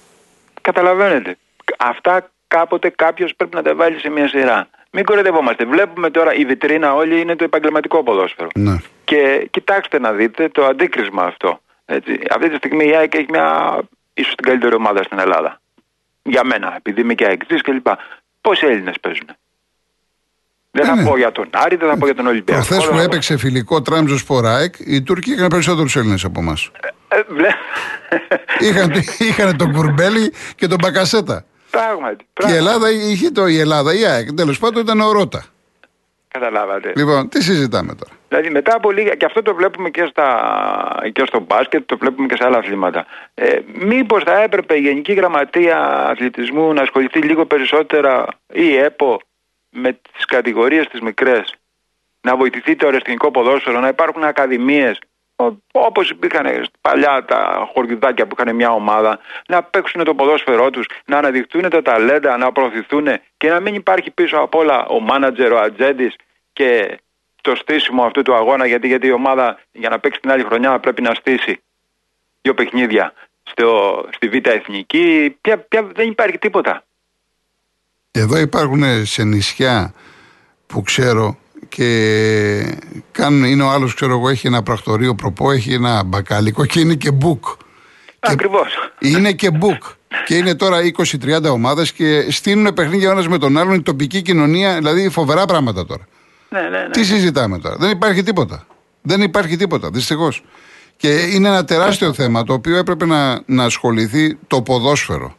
Καταλαβαίνετε. 0.60 1.36
Αυτά 1.78 2.30
κάποτε 2.48 2.88
κάποιος 2.88 3.34
πρέπει 3.36 3.54
να 3.56 3.62
τα 3.62 3.74
βάλει 3.74 3.98
σε 3.98 4.08
μια 4.08 4.28
σειρά. 4.28 4.68
Μην 4.90 5.04
κοροϊδευόμαστε. 5.04 5.64
Βλέπουμε 5.64 6.10
τώρα 6.10 6.34
η 6.34 6.44
βιτρίνα 6.44 6.94
όλη 6.94 7.20
είναι 7.20 7.36
το 7.36 7.44
επαγγελματικό 7.44 8.02
ποδόσφαιρο. 8.02 8.48
Ναι. 8.54 8.76
Και 9.04 9.48
κοιτάξτε 9.50 9.98
να 9.98 10.12
δείτε 10.12 10.48
το 10.48 10.64
αντίκρισμα 10.64 11.22
αυτό. 11.22 11.60
Έτσι. 11.86 12.18
Αυτή 12.34 12.48
τη 12.50 12.56
στιγμή 12.56 12.84
η 12.88 12.94
ΑΕΚ 12.96 13.14
έχει 13.14 13.26
μια 13.28 13.78
ίσως 14.14 14.34
την 14.34 14.44
καλύτερη 14.44 14.74
ομάδα 14.74 15.02
στην 15.02 15.18
Ελλάδα. 15.18 15.60
Για 16.22 16.44
μένα, 16.44 16.74
επειδή 16.76 17.00
είμαι 17.00 17.14
και 17.14 17.24
αεξή 17.26 17.56
κλπ. 17.56 17.86
Πόσοι 18.40 18.66
Έλληνες 18.66 18.94
παίζουν; 19.00 19.26
Δεν 20.70 20.84
Ε, 20.84 20.87
θα 20.88 20.94
ναι. 20.94 21.04
πω 21.04 21.16
για 21.16 21.32
τον 21.32 21.49
Άρη, 21.52 21.76
δεν 21.76 21.88
θα 21.88 21.96
πω 21.99 22.04
για 22.04 22.14
τον 22.14 22.26
Ολυμπιακό. 22.26 22.61
Προχθές 22.61 22.76
που 22.84 22.90
δεν 22.90 23.00
θα 23.00 23.04
πω- 23.06 23.12
έπαιξε 23.12 23.37
φιλικό 23.37 23.82
Τράμπζο 23.82 24.18
Σποράεκ, 24.18 24.75
οι 24.78 25.02
Τούρκοι 25.02 25.32
είχαν 25.32 25.49
περισσότερους 25.49 25.96
Έλληνες 25.96 26.25
από 26.25 26.40
εμάς. 26.40 26.70
Ε, 27.08 27.20
βλέ- 27.28 27.54
είχαν, 28.58 28.92
είχαν 29.18 29.56
τον 29.56 29.72
Κουρμπέλη 29.72 30.32
και 30.56 30.66
τον 30.66 30.78
Μπακασέτα. 30.82 31.44
Πράγματι. 31.70 32.16
Και 32.16 32.22
η 32.25 32.26
πράγματι. 32.32 32.58
Ελλάδα 32.58 32.90
είχε 32.90 33.30
το 33.30 33.46
η 33.46 33.58
Ελλάδα, 33.58 33.94
η 33.94 34.04
ΑΕΚ. 34.04 34.32
Τέλος 34.32 34.58
πάντων 34.58 34.82
ήταν 34.82 35.00
ο 35.00 35.12
Ρότα. 35.12 35.44
Καταλάβατε. 36.38 36.93
Λοιπόν, 36.97 37.28
τι 37.28 37.43
συζητάμε 37.43 37.95
τώρα; 37.95 38.12
Δηλαδή 38.28 38.50
μετά 38.50 38.75
από 38.76 38.90
λίγα, 38.90 39.14
και 39.14 39.25
αυτό 39.25 39.43
το 39.43 39.55
βλέπουμε 39.55 39.90
και, 39.90 40.07
στα, 40.11 40.28
και 41.12 41.23
στο 41.26 41.40
μπάσκετ, 41.40 41.87
το 41.87 41.97
βλέπουμε 41.99 42.26
και 42.26 42.37
σε 42.37 42.45
άλλα 42.45 42.59
αθλήματα. 42.59 43.07
Ε, 43.35 43.59
μήπως 43.75 44.23
θα 44.23 44.43
έπρεπε 44.43 44.76
η 44.76 44.81
Γενική 44.81 45.12
Γραμματεία 45.12 46.07
Αθλητισμού 46.09 46.73
να 46.73 46.83
ασχοληθεί 46.83 47.19
λίγο 47.19 47.47
περισσότερα 47.47 48.26
ή 48.52 48.64
η 48.73 48.76
ΕΠΟ 48.76 49.21
με 49.71 49.93
τις 49.93 50.25
κατηγορίες 50.25 50.87
τις 50.88 51.00
μικρές; 51.00 51.55
Να 52.21 52.37
βοηθηθεί 52.37 52.76
το 52.76 52.87
αεραστηνικό 52.87 53.31
ποδόσφαιρο, 53.31 53.81
να 53.81 53.88
υπάρχουν 53.88 54.25
ακαδημίες 54.25 54.99
ο- 55.37 55.57
όπως 55.73 56.11
υπήρχαν 56.11 56.66
παλιά 56.81 57.25
τα 57.25 57.69
χωριουδάκια 57.75 58.26
που 58.26 58.37
είχαν 58.38 58.55
μια 58.55 58.71
ομάδα, 58.71 59.19
να 59.49 59.62
παίξουν 59.62 60.05
το 60.05 60.14
ποδόσφαιρό 60.14 60.71
τους, 60.71 60.87
να 61.07 61.19
αναδειχθούν 61.19 61.69
τα 61.71 61.83
ταλέντα, 61.83 62.37
να 62.37 62.52
προωθηθούν 62.52 63.07
και 63.37 63.49
να 63.49 63.61
μην 63.61 63.75
υπάρχει 63.75 64.11
πίσω 64.11 64.37
απ' 64.37 64.55
όλα 64.55 64.87
ο 64.87 65.00
μάνατζερ, 65.00 65.52
ο 65.52 65.59
ατζέντης 65.61 66.14
και 66.56 66.98
το 67.42 67.54
στήσιμο 67.54 68.02
αυτού 68.02 68.22
του 68.22 68.34
αγώνα 68.34 68.66
γιατί, 68.66 68.86
γιατί 68.86 69.06
η 69.06 69.12
ομάδα 69.12 69.60
για 69.72 69.88
να 69.88 69.98
παίξει 69.98 70.20
την 70.20 70.30
άλλη 70.30 70.44
χρονιά 70.44 70.78
πρέπει 70.78 71.02
να 71.02 71.14
στήσει 71.14 71.62
δύο 72.42 72.54
παιχνίδια 72.54 73.12
στο, 73.42 73.68
στη 74.14 74.28
Β' 74.28 74.46
Εθνική. 74.46 75.36
Πια, 75.40 75.58
πια 75.58 75.82
δεν 75.94 76.08
υπάρχει 76.08 76.38
τίποτα. 76.38 76.84
Εδώ 78.10 78.38
υπάρχουν 78.38 79.06
σε 79.06 79.25
νησιά 79.25 79.94
που 80.66 80.82
ξέρω 80.82 81.38
και 81.68 81.88
κάνουν, 83.12 83.44
είναι 83.44 83.62
ο 83.62 83.68
άλλος 83.68 83.94
ξέρω 83.94 84.12
εγώ 84.12 84.28
έχει 84.28 84.46
ένα 84.46 84.62
πρακτορείο 84.62 85.14
προπό, 85.14 85.50
έχει 85.50 85.72
ένα 85.72 86.04
μπακάλικο 86.04 86.66
και 86.66 86.80
είναι 86.80 86.94
και 86.94 87.10
μπουκ. 87.10 87.44
Ακριβώς. 88.20 88.75
Είναι 88.98 89.32
και 89.32 89.50
μπουκ. 89.50 89.82
Και 90.25 90.36
είναι 90.36 90.54
τώρα 90.54 90.78
20-30 91.25 91.50
ομάδες 91.50 91.92
και 91.92 92.30
στείλουν 92.30 92.75
παιχνίδια 92.75 93.08
ο 93.08 93.12
ένας 93.12 93.28
με 93.28 93.38
τον 93.38 93.56
άλλον, 93.56 93.75
η 93.75 93.82
τοπική 93.82 94.22
κοινωνία, 94.22 94.76
δηλαδή 94.76 95.08
φοβερά 95.08 95.44
πράγματα 95.44 95.86
τώρα. 95.86 96.06
Ναι, 96.48 96.60
ναι, 96.60 96.68
ναι. 96.68 96.90
Τι 96.90 97.04
συζητάμε 97.04 97.58
τώρα; 97.58 97.76
Δεν 97.76 97.90
υπάρχει 97.90 98.22
τίποτα. 98.22 98.66
Δεν 99.02 99.22
υπάρχει 99.22 99.56
τίποτα, 99.56 99.90
δυστυχώς. 99.90 100.44
Και 100.96 101.08
είναι 101.08 101.48
ένα 101.48 101.64
τεράστιο 101.64 102.12
θέμα 102.12 102.44
το 102.44 102.52
οποίο 102.52 102.76
έπρεπε 102.76 103.06
να, 103.06 103.42
να 103.46 103.64
ασχοληθεί 103.64 104.38
το 104.46 104.62
ποδόσφαιρο. 104.62 105.36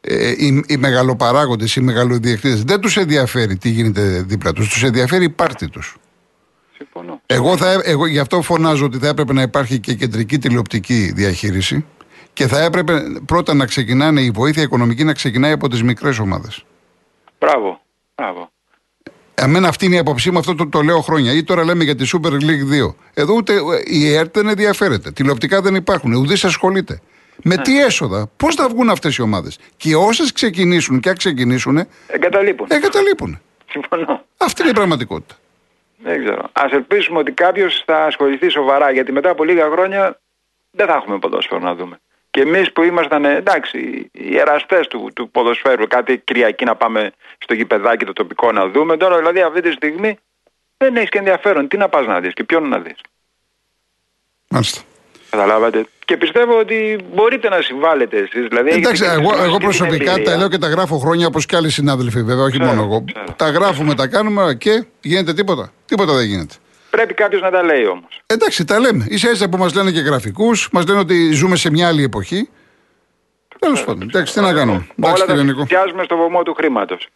Ε, 0.00 0.30
οι, 0.30 0.64
οι 0.68 0.76
μεγαλοπαράγοντες, 0.76 1.76
οι 1.76 1.80
μεγαλοδιεκτήτες. 1.80 2.64
Δεν 2.64 2.80
τους 2.80 2.96
ενδιαφέρει 2.96 3.56
τι 3.56 3.68
γίνεται 3.68 4.22
δίπλα 4.26 4.52
τους. 4.52 4.68
Τους 4.68 4.82
ενδιαφέρει 4.82 5.24
η 5.24 5.30
πάρτη 5.30 5.68
τους. 5.68 5.96
Συμφωνώ. 6.76 7.20
Εγώ, 7.26 7.56
θα, 7.56 7.80
εγώ 7.84 8.06
γι' 8.06 8.18
αυτό 8.18 8.42
φωνάζω 8.42 8.84
ότι 8.84 8.98
θα 8.98 9.08
έπρεπε 9.08 9.32
να 9.32 9.42
υπάρχει 9.42 9.80
και 9.80 9.94
κεντρική 9.94 10.38
τηλεοπτική 10.38 11.12
διαχείριση 11.14 11.84
Και 12.32 12.46
θα 12.46 12.60
έπρεπε 12.62 13.02
πρώτα 13.26 13.54
να 13.54 13.66
ξεκινάνε 13.66 14.20
η 14.20 14.30
βοήθεια 14.30 14.62
οικονομική 14.62 15.04
να 15.04 15.12
ξεκινάει 15.12 15.52
από 15.52 15.68
τις 15.68 15.82
μικρές 15.82 16.18
ομάδες. 16.18 16.64
Μπράβο. 17.38 17.80
Μπράβο. 18.14 18.50
Εμένα 19.34 19.68
αυτή 19.68 19.84
είναι 19.86 19.94
η 19.94 19.98
άποψή 19.98 20.30
μου, 20.30 20.38
αυτό 20.38 20.54
το, 20.54 20.68
το 20.68 20.80
λέω 20.80 21.00
χρόνια. 21.00 21.32
Ή 21.32 21.44
τώρα 21.44 21.64
λέμε 21.64 21.84
για 21.84 21.94
τη 21.94 22.10
Super 22.12 22.30
League 22.32 22.88
2. 22.88 22.94
Εδώ 23.14 23.34
ούτε 23.34 23.52
η 23.84 24.14
ΕΡΤ 24.14 24.34
δεν 24.34 24.48
ενδιαφέρεται. 24.48 25.10
Τηλεοπτικά 25.10 25.60
δεν 25.60 25.74
υπάρχουν. 25.74 26.12
Ουδής 26.12 26.44
ασχολείται. 26.44 27.00
Με 27.42 27.56
τι 27.56 27.80
έσοδα, 27.80 28.30
πώς 28.36 28.54
θα 28.54 28.68
βγουν 28.68 28.90
αυτές 28.90 29.16
οι 29.16 29.22
ομάδες; 29.22 29.58
Και 29.76 29.96
όσες 29.96 30.32
ξεκινήσουν 30.32 31.00
και 31.00 31.08
αν 31.08 31.16
ξεκινήσουν. 31.16 31.86
Εγκαταλείπουν. 32.06 32.66
Εγκαταλείπουν. 32.70 33.40
Συμφωνώ. 33.70 34.24
Αυτή 34.36 34.60
είναι 34.62 34.70
η 34.70 34.74
πραγματικότητα. 34.74 35.34
Δεν 36.02 36.24
ξέρω. 36.24 36.50
Α 36.52 36.64
ελπίσουμε 36.72 37.18
ότι 37.18 37.32
κάποιος 37.32 37.82
θα 37.86 38.04
ασχοληθεί 38.04 38.48
σοβαρά 38.48 38.90
γιατί 38.90 39.12
μετά 39.12 39.30
από 39.30 39.44
λίγα 39.44 39.68
χρόνια 39.70 40.20
δεν 40.70 40.86
θα 40.86 40.94
έχουμε 40.94 41.18
ποδόσφαιρο 41.18 41.60
να 41.60 41.74
δούμε. 41.74 42.00
Και 42.32 42.40
εμείς 42.40 42.72
που 42.72 42.82
ήμασταν 42.82 43.24
εντάξει, 43.24 44.10
οι 44.12 44.38
εραστέ 44.38 44.80
του, 44.90 45.10
του 45.14 45.30
ποδοσφαίρου, 45.30 45.86
κάτι 45.86 46.18
Κυριακή 46.18 46.64
να 46.64 46.74
πάμε 46.74 47.12
στο 47.38 47.54
γηπεδάκι 47.54 48.04
το 48.04 48.12
τοπικό 48.12 48.52
να 48.52 48.68
δούμε. 48.68 48.96
Τώρα 48.96 49.16
δηλαδή 49.16 49.40
αυτή 49.40 49.60
τη 49.60 49.70
στιγμή 49.72 50.18
δεν 50.76 50.96
έχεις 50.96 51.08
και 51.10 51.18
ενδιαφέρον. 51.18 51.68
Τι 51.68 51.76
να 51.76 51.88
πας 51.88 52.06
να 52.06 52.20
δεις 52.20 52.32
και 52.32 52.44
ποιον 52.44 52.68
να 52.68 52.78
δεις. 52.78 52.98
Μάλιστα. 54.48 54.80
Καταλάβατε. 55.30 55.86
Και 56.04 56.16
πιστεύω 56.16 56.58
ότι 56.58 56.98
μπορείτε 57.14 57.48
να 57.48 57.60
συμβάλλετε 57.60 58.16
εσείς. 58.16 58.46
Δηλαδή, 58.48 58.70
Εντάξει, 58.70 59.04
εγώ, 59.04 59.42
εγώ 59.42 59.56
προσωπικά 59.56 60.18
τα 60.22 60.36
λέω 60.36 60.48
και 60.48 60.58
τα 60.58 60.68
γράφω 60.68 60.98
χρόνια 60.98 61.26
όπως 61.26 61.46
και 61.46 61.56
άλλοι 61.56 61.70
συνάδελφοι, 61.70 62.22
βέβαια, 62.22 62.44
όχι 62.44 62.60
μόνο 62.60 62.82
εγώ. 62.82 63.04
Τα 63.36 63.50
γράφουμε, 63.50 63.94
τα 63.94 64.06
κάνουμε 64.06 64.56
και 64.58 64.84
γίνεται 65.00 65.34
τίποτα. 65.34 65.72
Τίποτα 65.86 66.12
δεν 66.12 66.24
γίνεται. 66.24 66.54
Πρέπει 66.96 67.14
κάποιος 67.14 67.42
να 67.42 67.50
τα 67.50 67.62
λέει 67.62 67.86
όμως. 67.86 68.22
Εντάξει, 68.26 68.64
τα 68.64 68.78
λέμε. 68.78 69.06
σα 69.10 69.30
ίσα 69.30 69.48
που 69.48 69.56
μας 69.56 69.74
λένε 69.74 69.90
και 69.90 70.00
γραφικούς, 70.00 70.68
μας 70.72 70.86
λένε 70.86 70.98
ότι 70.98 71.32
ζούμε 71.32 71.56
σε 71.56 71.70
μια 71.70 71.88
άλλη 71.88 72.02
εποχή. 72.02 72.48
Τέλος 73.58 73.84
πάντων, 73.84 74.02
εντάξει, 74.02 74.34
τι 74.34 74.40
να 74.40 74.52
κάνουμε. 74.52 74.86
Όλα 75.00 75.24
τα 75.24 75.64
πιάζουμε 75.64 76.04
στο 76.04 76.16
βωμό 76.16 76.42
του 76.42 76.54
χρήματος. 76.54 77.08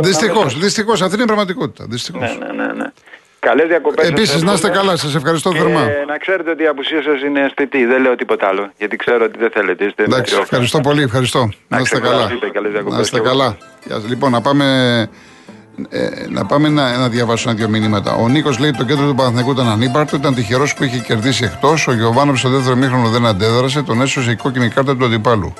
Δυστυχώς, 0.00 0.58
δυστυχώς. 0.58 1.02
Αυτή 1.02 1.14
είναι 1.14 1.22
η 1.22 1.26
πραγματικότητα. 1.26 1.84
Δυστυχώς. 1.88 2.38
Ναι, 2.38 2.46
ναι, 2.46 2.66
ναι. 2.66 2.72
ναι. 2.72 2.92
Καλές 3.38 3.66
διακοπές. 3.66 4.08
Επίσης, 4.08 4.42
να 4.42 4.52
είστε 4.52 4.68
καλά, 4.68 4.96
σας 4.96 5.14
ευχαριστώ 5.14 5.52
και 5.52 5.58
θερμά. 5.58 5.88
Να 6.06 6.18
ξέρετε 6.18 6.50
ότι 6.50 6.62
η 6.62 6.66
απουσία 6.66 7.02
σας 7.02 7.22
είναι 7.22 7.40
αισθητή. 7.40 7.84
Δεν 7.84 8.02
λέω 8.02 8.14
τίποτα 8.14 8.48
άλλο. 8.48 8.72
Γιατί 8.78 8.96
ξέρω 8.96 9.24
ότι 9.24 9.38
δεν 9.38 9.50
θέλετε. 9.50 9.84
Είστε 9.84 10.02
Εντάξει, 10.02 10.36
ευχαριστώ 10.40 10.80
πολύ. 10.80 11.02
Ευχαριστώ. 11.02 11.48
Να 11.68 11.78
είστε 11.78 12.00
καλά. 12.00 12.28
Να 12.82 13.00
είστε 13.00 13.20
καλά. 13.20 13.56
Λοιπόν, 14.08 14.30
να 14.30 14.40
πάμε 14.40 15.08
ε, 15.88 16.08
να 16.28 16.44
πάμε 16.44 16.68
να, 16.68 16.96
να 16.96 17.08
διαβάσω 17.08 17.48
ένα-δύο 17.48 17.68
μηνύματα. 17.68 18.14
Ο 18.14 18.28
Νίκος 18.28 18.58
λέει: 18.58 18.70
Το 18.70 18.84
κέντρο 18.84 19.06
του 19.06 19.14
Παναθηναϊκού 19.14 19.50
ήταν 19.50 19.68
ανύπαρτο, 19.68 20.16
ήταν 20.16 20.34
τυχερός 20.34 20.74
που 20.74 20.84
είχε 20.84 20.98
κερδίσει 20.98 21.44
εκτός. 21.44 21.86
Ο 21.86 21.92
Γιωβάνο 21.92 22.36
στο 22.36 22.48
δεύτερο 22.48 22.76
μήχρονο 22.76 23.08
δεν 23.08 23.26
αντέδρασε, 23.26 23.82
τον 23.82 24.00
έσωσε 24.00 24.30
η 24.30 24.36
κόκκινη 24.36 24.68
κάρτα 24.68 24.96
του 24.96 25.04
αντιπάλου. 25.04 25.52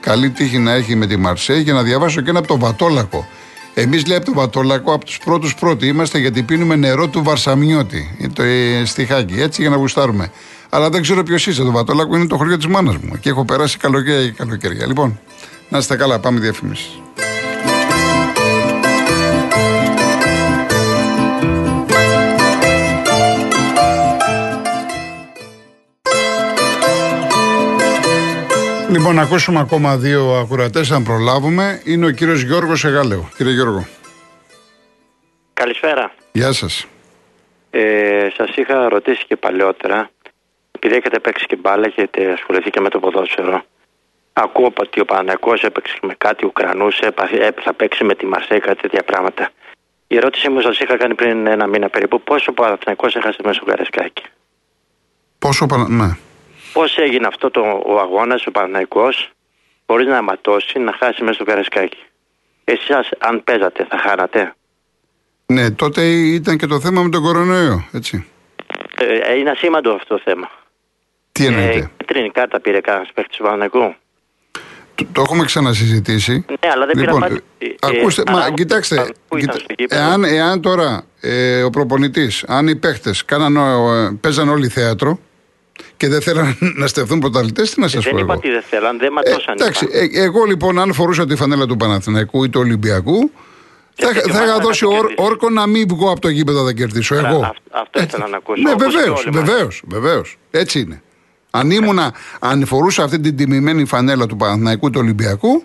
Καλή 0.00 0.30
τύχη 0.30 0.58
να 0.58 0.72
έχει 0.72 0.94
με 0.94 1.06
τη 1.06 1.16
Μαρσέη 1.16 1.60
για 1.60 1.72
να 1.72 1.82
διαβάσω 1.82 2.20
και 2.20 2.30
ένα 2.30 2.38
από 2.38 2.48
τον 2.48 2.58
Βατόλακο. 2.58 3.26
Εμείς 3.74 4.06
λέει 4.06 4.16
από 4.16 4.26
τον 4.26 4.34
Βατόλακο, 4.34 4.92
από 4.92 5.04
τους 5.04 5.18
πρώτους 5.18 5.54
πρώτοι 5.54 5.86
είμαστε 5.86 6.18
γιατί 6.18 6.42
πίνουμε 6.42 6.76
νερό 6.76 7.08
του 7.08 7.22
Βαρσαμιώτη, 7.22 8.30
το 8.32 8.42
ε, 8.42 8.84
στιχάκι, 8.84 9.40
έτσι 9.40 9.60
για 9.60 9.70
να 9.70 9.76
γουστάρουμε. 9.76 10.30
Αλλά 10.68 10.90
δεν 10.90 11.02
ξέρω 11.02 11.22
ποιος 11.22 11.46
είσαι. 11.46 11.62
Το 11.62 11.70
Βατόλακο 11.70 12.16
είναι 12.16 12.26
το 12.26 12.36
χωριό 12.36 12.56
της 12.56 12.66
μάνας 12.66 12.96
μου 12.96 13.18
και 13.20 13.28
έχω 13.28 13.44
περάσει 13.44 13.78
καλοκαίρια 13.78 14.24
και 14.24 14.30
καλοκαίρια. 14.36 14.86
Λοιπόν, 14.86 15.20
να 15.68 15.78
είστε 15.78 15.96
καλά, 15.96 16.18
πάμε 16.18 16.40
διαφημίσεις. 16.40 17.03
Λοιπόν, 28.94 29.14
να 29.14 29.22
ακούσουμε 29.22 29.60
ακόμα 29.60 29.96
δύο 29.96 30.34
ακουρατές, 30.34 30.90
αν 30.90 31.02
προλάβουμε. 31.02 31.80
Είναι 31.84 32.06
ο 32.06 32.10
κύριος 32.10 32.40
Γιώργος 32.40 32.84
Εγάλεο. 32.84 33.28
Κύριε 33.36 33.52
Γιώργο. 33.52 33.86
Καλησπέρα. 35.52 36.12
Γεια 36.32 36.52
σας. 36.52 36.86
Ε, 37.70 38.28
σας 38.36 38.56
είχα 38.56 38.88
ρωτήσει 38.88 39.24
και 39.26 39.36
παλιότερα, 39.36 40.10
επειδή 40.70 40.94
έχετε 40.94 41.18
παίξει 41.18 41.46
και 41.46 41.56
μπάλα, 41.56 41.86
έχετε 41.86 42.32
ασχοληθεί 42.32 42.70
και 42.70 42.80
με 42.80 42.88
το 42.88 42.98
ποδόσφαιρο. 42.98 43.64
Ακούω 44.32 44.72
ότι 44.76 45.00
ο 45.00 45.04
Παναγιώ 45.04 45.54
έπαιξε 45.60 45.98
με 46.02 46.14
κάτι 46.18 46.46
Ουκρανούς, 46.46 46.98
θα 47.62 47.74
παίξει 47.74 48.04
με 48.04 48.14
τη 48.14 48.26
Μαρσέη, 48.26 48.60
κάτι 48.60 48.80
τέτοια 48.80 49.02
πράγματα. 49.02 49.50
Η 50.06 50.16
ερώτησή 50.16 50.48
μου 50.48 50.60
σας 50.60 50.78
είχα 50.78 50.96
κάνει 50.96 51.14
πριν 51.14 51.46
ένα 51.46 51.66
μήνα 51.66 51.88
περίπου. 51.88 52.20
Πόσο 52.20 52.50
ο 52.50 52.52
Παναγιώ 52.52 53.08
έχασε 53.14 53.38
μέσα 53.42 53.54
στο 53.54 53.64
Καρεσκάκι. 53.64 54.22
Πόσο 55.38 55.66
ναι. 55.88 56.16
Πώς 56.74 56.96
έγινε 56.96 57.26
αυτό 57.26 57.50
το, 57.50 57.82
ο 57.86 57.98
αγώνας, 57.98 58.46
ο 58.46 58.50
Παναναϊκό, 58.50 59.08
μπορεί 59.86 60.06
να 60.06 60.22
ματώσει, 60.22 60.78
να 60.78 60.92
χάσει 60.92 61.22
μέσα 61.22 61.34
στο 61.34 61.44
Καρασκάκι. 61.44 62.02
Εσεί, 62.64 62.92
αν 63.18 63.44
παίζατε, 63.44 63.86
θα 63.90 63.98
χάνατε. 63.98 64.54
Ναι, 65.46 65.70
τότε 65.70 66.02
ήταν 66.10 66.56
και 66.56 66.66
το 66.66 66.80
θέμα 66.80 67.02
με 67.02 67.08
τον 67.08 67.22
κορονοϊό, 67.22 67.88
έτσι. 67.92 68.26
Ε, 68.98 69.16
ε 69.16 69.38
είναι 69.38 69.50
ασήμαντο 69.50 69.92
αυτό 69.92 70.14
το 70.14 70.20
θέμα. 70.24 70.50
Τι 71.32 71.46
εννοείται. 71.46 71.78
Ε, 71.78 71.90
κίτρινη 71.96 72.30
κάρτα 72.30 72.60
πήρε 72.60 72.80
κανένας 72.80 73.10
παίχτη 73.14 73.36
του 73.36 73.42
Παναναϊκού. 73.42 73.94
Το, 74.94 75.06
το, 75.12 75.20
έχουμε 75.20 75.44
ξανασυζητήσει. 75.44 76.44
Ναι, 76.48 76.70
αλλά 76.72 76.86
δεν 76.86 76.98
λοιπόν, 76.98 77.20
πήρα 77.20 77.40
ε, 77.58 77.74
Ακούστε, 77.80 78.22
ε, 78.26 78.32
μα, 78.32 78.50
κοιτάξτε, 78.50 79.06
κοιτά, 79.36 79.56
εάν, 79.88 80.24
εάν 80.24 80.60
τώρα 80.60 81.04
ε, 81.20 81.62
ο 81.62 81.70
προπονητής, 81.70 82.44
αν 82.46 82.68
οι 82.68 82.76
παίχτε 82.76 83.14
παίζαν 84.20 84.48
όλοι 84.48 84.68
θέατρο, 84.68 85.18
και 85.96 86.08
δεν 86.08 86.20
θέλαν 86.20 86.56
να 86.80 86.86
στεφθούν 86.86 87.18
πρωταθλητές, 87.18 87.70
τι 87.70 87.80
να 87.80 87.88
σας 87.88 88.04
πω. 88.04 88.10
Δεν 88.10 88.24
είπα 88.24 88.34
ότι 88.34 88.50
δεν 88.50 88.62
θέλαν, 88.62 88.98
δεν 88.98 89.12
ματώσαν. 89.12 89.56
Ε, 89.58 89.62
εντάξει, 89.62 89.88
ε, 89.92 90.22
εγώ 90.22 90.44
λοιπόν, 90.44 90.78
αν 90.78 90.92
φορούσα 90.92 91.26
τη 91.26 91.36
φανέλα 91.36 91.66
του 91.66 91.76
Παναθηναϊκού 91.76 92.44
ή 92.44 92.48
του 92.48 92.60
Ολυμπιακού, 92.60 93.30
θα, 93.94 94.08
θα 94.32 94.44
είχα 94.44 94.58
δώσει 94.58 94.86
όρ, 94.86 95.12
όρκο 95.16 95.50
να 95.50 95.66
μην 95.66 95.88
βγω 95.88 96.10
από 96.10 96.20
το 96.20 96.28
γήπεδο 96.28 96.62
να 96.62 96.72
κερδίσω. 96.72 97.14
Εγώ. 97.14 97.26
Αυτό, 97.26 97.54
αυτό 97.70 98.02
ήθελα 98.02 98.28
να 98.28 98.36
ακούσω. 98.36 98.62
Ναι, 98.62 98.74
βεβαίως, 98.74 99.28
βεβαίως, 99.30 99.82
βεβαίως. 99.86 100.38
Έτσι 100.50 100.80
είναι. 100.80 101.02
Αν 101.50 101.70
ήμουνα, 101.70 102.14
αν 102.38 102.66
φορούσα 102.66 103.02
αυτή 103.02 103.20
την 103.20 103.36
τιμημένη 103.36 103.84
φανέλα 103.84 104.26
του 104.26 104.36
Παναθηναϊκού 104.36 104.90
του 104.90 105.00
Ολυμπιακού, 105.02 105.62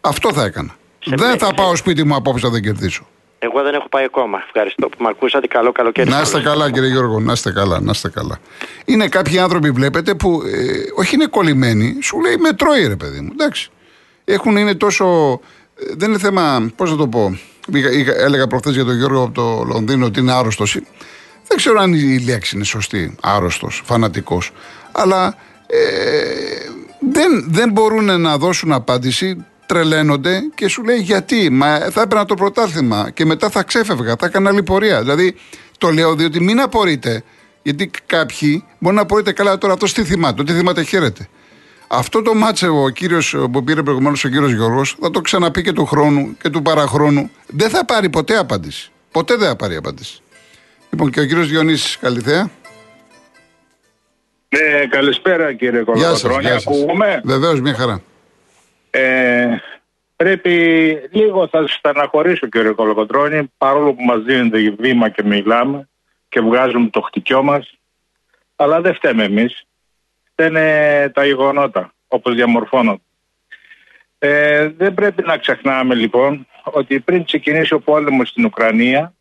αυτό 0.00 0.32
θα 0.32 0.44
έκανα. 0.44 0.76
δεν 1.04 1.38
θα 1.38 1.54
πάω 1.54 1.76
σπίτι 1.76 2.04
μου 2.04 2.14
απόψε 2.14 2.46
να 2.46 2.52
δεν 2.52 2.62
κερδίσω. 2.62 3.06
Εγώ 3.44 3.62
δεν 3.62 3.74
έχω 3.74 3.88
πάει 3.88 4.04
ακόμα. 4.04 4.42
Ευχαριστώ 4.46 4.88
που 4.88 4.96
με 5.02 5.08
ακούσατε. 5.08 5.46
Καλό 5.46 5.72
καλοκαίρι. 5.72 6.10
Να 6.10 6.20
είστε 6.20 6.40
καλά, 6.40 6.70
κύριε 6.70 6.88
Γιώργο. 6.88 7.20
Να 7.20 7.32
είστε 7.32 7.52
καλά, 7.52 7.80
να 7.80 7.90
είστε 7.90 8.08
καλά. 8.08 8.38
Είναι 8.84 9.08
κάποιοι 9.08 9.38
άνθρωποι, 9.38 9.70
βλέπετε, 9.70 10.14
που 10.14 10.42
ε, 10.46 11.00
όχι 11.00 11.14
είναι 11.14 11.26
κολλημένοι, 11.26 11.98
σου 12.02 12.20
λέει 12.20 12.36
με 12.36 12.52
τρώει, 12.52 12.86
ρε 12.86 12.96
παιδί 12.96 13.20
μου. 13.20 13.28
Εντάξει. 13.32 13.70
Έχουν, 14.24 14.56
είναι 14.56 14.74
τόσο. 14.74 15.04
Ε, 15.74 15.84
δεν 15.96 16.08
είναι 16.08 16.18
θέμα, 16.18 16.72
πώς 16.76 16.90
να 16.90 16.96
το 16.96 17.06
πω. 17.06 17.38
έλεγα 18.16 18.46
προχθές 18.46 18.74
για 18.74 18.84
τον 18.84 18.96
Γιώργο 18.96 19.22
από 19.22 19.34
το 19.34 19.64
Λονδίνο 19.66 20.06
ότι 20.06 20.20
είναι 20.20 20.32
άρρωστος. 20.32 20.78
Δεν 21.48 21.56
ξέρω 21.56 21.80
αν 21.80 21.92
η 21.92 22.24
λέξη 22.24 22.56
είναι 22.56 22.64
σωστή. 22.64 23.16
Άρρωστος, 23.20 23.82
φανατικός. 23.84 24.50
Αλλά 24.92 25.36
ε, 25.66 25.78
δεν, 26.98 27.44
δεν 27.48 27.70
μπορούν 27.70 28.20
να 28.20 28.38
δώσουν 28.38 28.72
απάντηση 28.72 29.44
τρελαίνονται 29.72 30.40
και 30.54 30.68
σου 30.68 30.82
λέει 30.82 30.98
γιατί, 30.98 31.50
μα 31.50 31.78
θα 31.78 32.02
έπαιρνα 32.02 32.24
το 32.24 32.34
πρωτάθλημα 32.34 33.10
και 33.10 33.24
μετά 33.24 33.50
θα 33.50 33.62
ξέφευγα, 33.62 34.16
θα 34.18 34.26
έκανα 34.26 34.50
άλλη 34.50 34.62
πορεία. 34.62 35.00
Δηλαδή 35.00 35.34
το 35.78 35.90
λέω 35.90 36.14
διότι 36.14 36.40
μην 36.40 36.60
απορείτε, 36.60 37.22
γιατί 37.62 37.90
κάποιοι 38.06 38.64
μπορεί 38.78 38.94
να 38.94 39.02
απορείτε 39.02 39.32
καλά 39.32 39.58
τώρα 39.58 39.72
αυτός 39.72 39.92
τι 39.92 40.04
θυμάται, 40.04 40.44
τι 40.44 40.52
θυμάται 40.52 40.82
χαίρεται. 40.82 41.28
Αυτό 41.88 42.22
το 42.22 42.34
μάτσε 42.34 42.68
ο 42.68 42.88
κύριος 42.88 43.36
που 43.52 43.64
πήρε 43.64 43.82
προηγουμένως 43.82 44.24
ο 44.24 44.28
κύριος 44.28 44.52
Γιώργος, 44.52 44.96
θα 45.00 45.10
το 45.10 45.20
ξαναπεί 45.20 45.62
και 45.62 45.72
του 45.72 45.86
χρόνου 45.86 46.36
και 46.42 46.48
του 46.48 46.62
παραχρόνου. 46.62 47.30
Δεν 47.46 47.70
θα 47.70 47.84
πάρει 47.84 48.10
ποτέ 48.10 48.36
απάντηση. 48.36 48.90
Ποτέ 49.12 49.36
δεν 49.36 49.48
θα 49.48 49.56
πάρει 49.56 49.76
απάντηση. 49.76 50.20
Λοιπόν, 50.90 51.10
και 51.10 51.20
ο 51.20 51.24
κύριος 51.24 51.48
Διονύσης, 51.48 51.98
καληθέα. 51.98 52.50
Ναι, 54.48 54.86
καλησπέρα 54.90 55.52
κύριε 55.54 55.82
Κολοκοτρώνη. 55.82 56.50
Ακούγουμε. 56.50 57.20
Βεβαίως, 57.24 57.60
μια 57.60 57.74
χαρά. 57.74 58.02
Ε, 58.94 59.56
πρέπει 60.16 60.54
λίγο 61.12 61.48
θα 61.48 61.66
στεναχωρήσω 61.66 62.46
κύριε 62.46 62.70
Κολοκοτρώνη 62.70 63.50
παρόλο 63.58 63.94
που 63.94 64.02
μας 64.02 64.22
δίνετε 64.22 64.74
βήμα 64.78 65.08
και 65.08 65.22
μιλάμε 65.22 65.88
και 66.28 66.40
βγάζουμε 66.40 66.88
το 66.88 67.00
χτυκιό 67.00 67.42
μας. 67.42 67.78
Αλλά 68.56 68.80
δεν 68.80 68.94
φταίμε 68.94 69.24
εμείς. 69.24 69.66
Φταίνε 70.32 71.10
τα 71.14 71.24
γεγονότα 71.24 71.92
όπως 72.08 72.34
διαμορφώνονται. 72.34 73.02
Ε, 74.18 74.68
δεν 74.68 74.94
πρέπει 74.94 75.22
να 75.22 75.36
ξεχνάμε 75.38 75.94
λοιπόν 75.94 76.46
ότι 76.64 77.00
πριν 77.00 77.24
ξεκινήσει 77.24 77.74
ο 77.74 77.80
πόλεμος 77.80 78.28
στην 78.28 78.44
Ουκρανία 78.44 79.14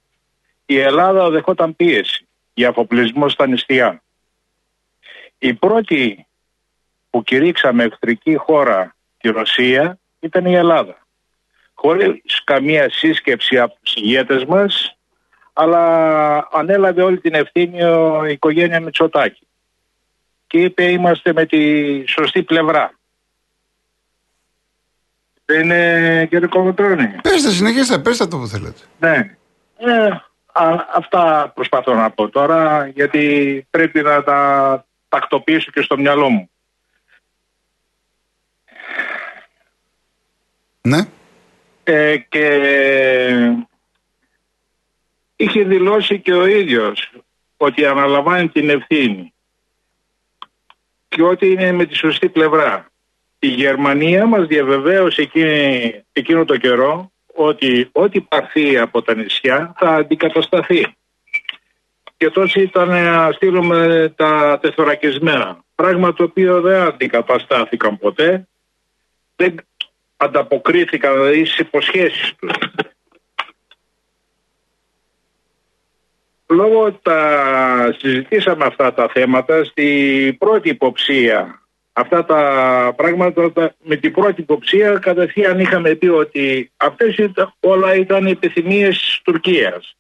η 0.66 0.80
Ελλάδα 0.80 1.30
δεχόταν 1.30 1.76
πίεση 1.76 2.28
για 2.54 2.70
αφοπλισμό 2.70 3.30
στα 3.30 3.48
νηστεία. 3.48 4.04
Η 5.38 5.54
πρώτη 5.54 6.26
που 7.10 7.24
κηρύξαμε 7.24 7.84
εχθρική 7.84 8.36
χώρα 8.36 8.96
τη 9.22 9.30
Ρωσία 9.30 10.00
ήταν 10.20 10.46
η 10.46 10.54
Ελλάδα. 10.54 10.96
Χωρίς 11.74 12.44
καμία 12.44 12.90
σύσκεψη 12.90 13.60
από 13.60 13.76
τους 13.82 13.96
ηγέτες 13.96 14.46
μας, 14.46 14.98
αλλά 15.54 16.48
ανέλαβε 16.52 17.02
όλη 17.02 17.20
την 17.20 17.34
ευθύνη 17.34 17.78
η 18.28 18.32
οικογένεια 18.32 18.80
Μητσοτάκη. 18.80 19.48
και 20.48 20.60
είπε 20.62 20.84
είμαστε 20.84 21.34
με 21.34 21.46
τη 21.46 22.04
σωστή 22.08 22.44
πλευρά. 22.44 22.92
Δεν 25.46 25.64
είναι 25.64 26.26
κύριε 26.30 26.48
Κομετρώνη. 26.48 27.08
Πέστε, 27.22 27.50
συνεχίστε, 27.50 28.00
πέστε 28.00 28.28
το 28.28 28.38
που 28.38 28.48
θέλετε. 28.48 28.82
Ναι. 29.00 29.38
Ε, 29.78 30.08
α, 30.52 30.86
αυτά 30.96 31.52
προσπαθώ 31.56 31.94
να 31.94 32.12
πω 32.12 32.30
τώρα 32.30 32.88
γιατί 32.88 33.68
πρέπει 33.70 34.02
να 34.02 34.24
τα 34.24 34.86
τακτοποιήσω 35.10 35.72
και 35.72 35.82
στο 35.82 35.98
μυαλό 35.98 36.30
μου. 36.30 36.51
Ναι. 40.82 41.00
Ε, 41.84 42.18
και 42.18 42.46
είχε 45.36 45.64
δηλώσει 45.64 46.20
και 46.20 46.34
ο 46.34 46.46
ίδιος 46.46 47.12
ότι 47.58 47.86
αναλαμβάνει 47.86 48.50
την 48.50 48.70
ευθύνη 48.70 49.34
και 51.08 51.24
ότι 51.24 51.48
είναι 51.48 51.72
με 51.72 51.86
τη 51.86 51.96
σωστή 51.96 52.30
πλευρά. 52.30 52.92
Η 53.40 53.48
Γερμανία 53.48 54.26
μας 54.26 54.48
διαβεβαίωσε 54.48 55.22
εκείνη, 55.22 56.04
εκείνο 56.12 56.46
το 56.46 56.58
καιρό 56.58 57.12
ότι 57.34 57.90
ό,τι 57.92 58.22
πάρθει 58.22 58.78
από 58.78 59.02
τα 59.02 59.16
νησιά 59.16 59.74
θα 59.78 59.90
αντικατασταθεί. 59.90 60.96
Και 62.18 62.30
τόσο 62.30 62.62
ήταν 62.62 62.88
να 62.88 63.32
στείλουμε 63.32 64.14
τα 64.16 64.60
τεθωρακισμένα. 64.62 65.64
Πράγμα 65.76 66.14
το 66.14 66.24
οποίο 66.24 66.62
δεν 66.62 66.82
αντικαταστάθηκαν 66.82 67.98
ποτέ. 67.98 68.48
Δεν 69.36 69.56
ανταποκρίθηκαν 70.22 71.14
δηλαδή 71.14 71.46
στις 71.46 71.60
υποσχέσεις 71.60 72.36
τους. 72.36 72.52
Λόγω 76.48 76.92
τα 76.92 77.96
συζητήσαμε 77.98 78.66
αυτά 78.66 78.94
τα 78.94 79.10
θέματα 79.14 79.64
στη 79.64 80.36
πρώτη 80.40 80.70
υποψία. 80.70 81.62
Αυτά 81.94 82.26
τα 82.26 82.94
πράγματα 82.96 83.52
με 83.84 83.96
την 83.96 84.14
πρώτη 84.14 84.42
υποψία 84.42 84.98
κατευθείαν 84.98 85.60
είχαμε 85.60 85.96
πει 85.96 86.08
ότι 86.08 86.72
αυτές 86.78 87.32
όλα 87.60 87.96
ήταν 87.96 88.26
επιθυμίες 88.26 88.98
της 88.98 89.22
Τουρκίας. 89.24 89.96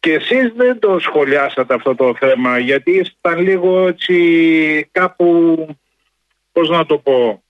Και 0.00 0.12
εσείς 0.12 0.52
δεν 0.56 0.78
το 0.78 0.98
σχολιάσατε 0.98 1.74
αυτό 1.74 1.94
το 1.94 2.14
θέμα 2.18 2.58
γιατί 2.58 2.90
ήταν 3.18 3.38
λίγο 3.38 3.86
έτσι 3.86 4.88
κάπου, 4.92 5.56
πώς 6.52 6.68
να 6.68 6.86
το 6.86 6.98
πω, 6.98 7.43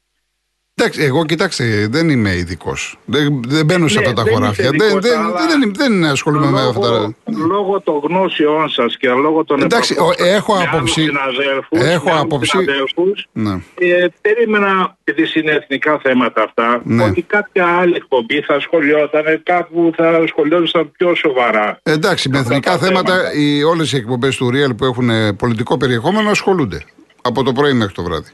Εντάξει, 0.77 1.03
εγώ 1.03 1.25
κοιτάξτε, 1.25 1.87
δεν 1.91 2.09
είμαι 2.09 2.37
ειδικός. 2.37 2.99
Δεν, 3.05 3.43
δεν 3.47 3.65
μπαίνω 3.65 3.89
σε 3.89 3.99
Ναι, 3.99 4.07
αυτά 4.07 4.13
τα 4.17 4.23
δεν 4.23 4.33
χωράφια. 4.35 4.65
είστε 4.65 4.77
Δεν, 4.77 4.87
ειδικός, 4.87 5.11
δεν, 5.11 5.19
αλλά 5.21 5.47
δεν, 5.47 5.75
δεν 5.77 6.05
ασχολούμαι 6.05 6.51
με 6.51 6.61
αυτά. 6.61 6.89
λόγω, 6.89 7.15
λόγω 7.47 7.81
των 7.81 8.01
γνώσεών 8.09 8.69
σας 8.69 8.97
και 8.97 9.09
λόγω 9.09 9.45
των 9.45 9.63
Εντάξει, 9.63 9.93
επαφών 9.97 10.13
ο- 10.13 10.17
σας 10.19 10.29
έχω 10.35 10.53
με 10.55 10.59
άλλους 10.61 10.73
άποψη- 10.75 11.05
συναδέλφους, 11.09 11.81
έχω 11.81 12.05
με 12.05 12.11
άλλους 12.11 12.23
άποψη- 12.23 12.51
συναδέλφους, 12.51 13.27
Ναι. 13.33 13.51
ε, 13.79 14.07
περίμενα, 14.21 14.97
επειδή 15.05 15.41
είναι 15.41 15.51
εθνικά 15.51 15.99
θέματα 16.03 16.43
αυτά, 16.43 16.81
Ναι. 16.85 17.05
ότι 17.05 17.23
κάποια 17.23 17.67
άλλη 17.67 17.95
εκπομπή 17.97 18.41
θα 18.41 18.61
σχολιόταν, 18.61 19.23
κάπου 19.43 19.93
θα 19.97 20.25
σχολιόταν 20.27 20.93
πιο 20.99 21.15
σοβαρά. 21.15 21.79
Εντάξει, 21.83 22.29
με 22.29 22.39
Αυτά 22.39 22.51
εθνικά 22.51 22.71
τα 22.71 22.79
θέματα, 22.79 23.13
θέματα. 23.15 23.33
οι, 23.35 23.63
όλες 23.63 23.93
οι 23.93 23.97
εκπομπές 23.97 24.37
του 24.37 24.51
Real 24.55 24.77
που 24.77 24.85
έχουν 24.85 25.11
ε, 25.11 25.33
πολιτικό 25.33 25.77
περιεχόμενο 25.77 26.31
ασχολούνται. 26.31 26.85
Από 27.23 27.43
το 27.43 27.53
πρωί 27.53 27.73
μέχρι 27.73 27.95
το 27.95 28.03
βράδυ. 28.03 28.31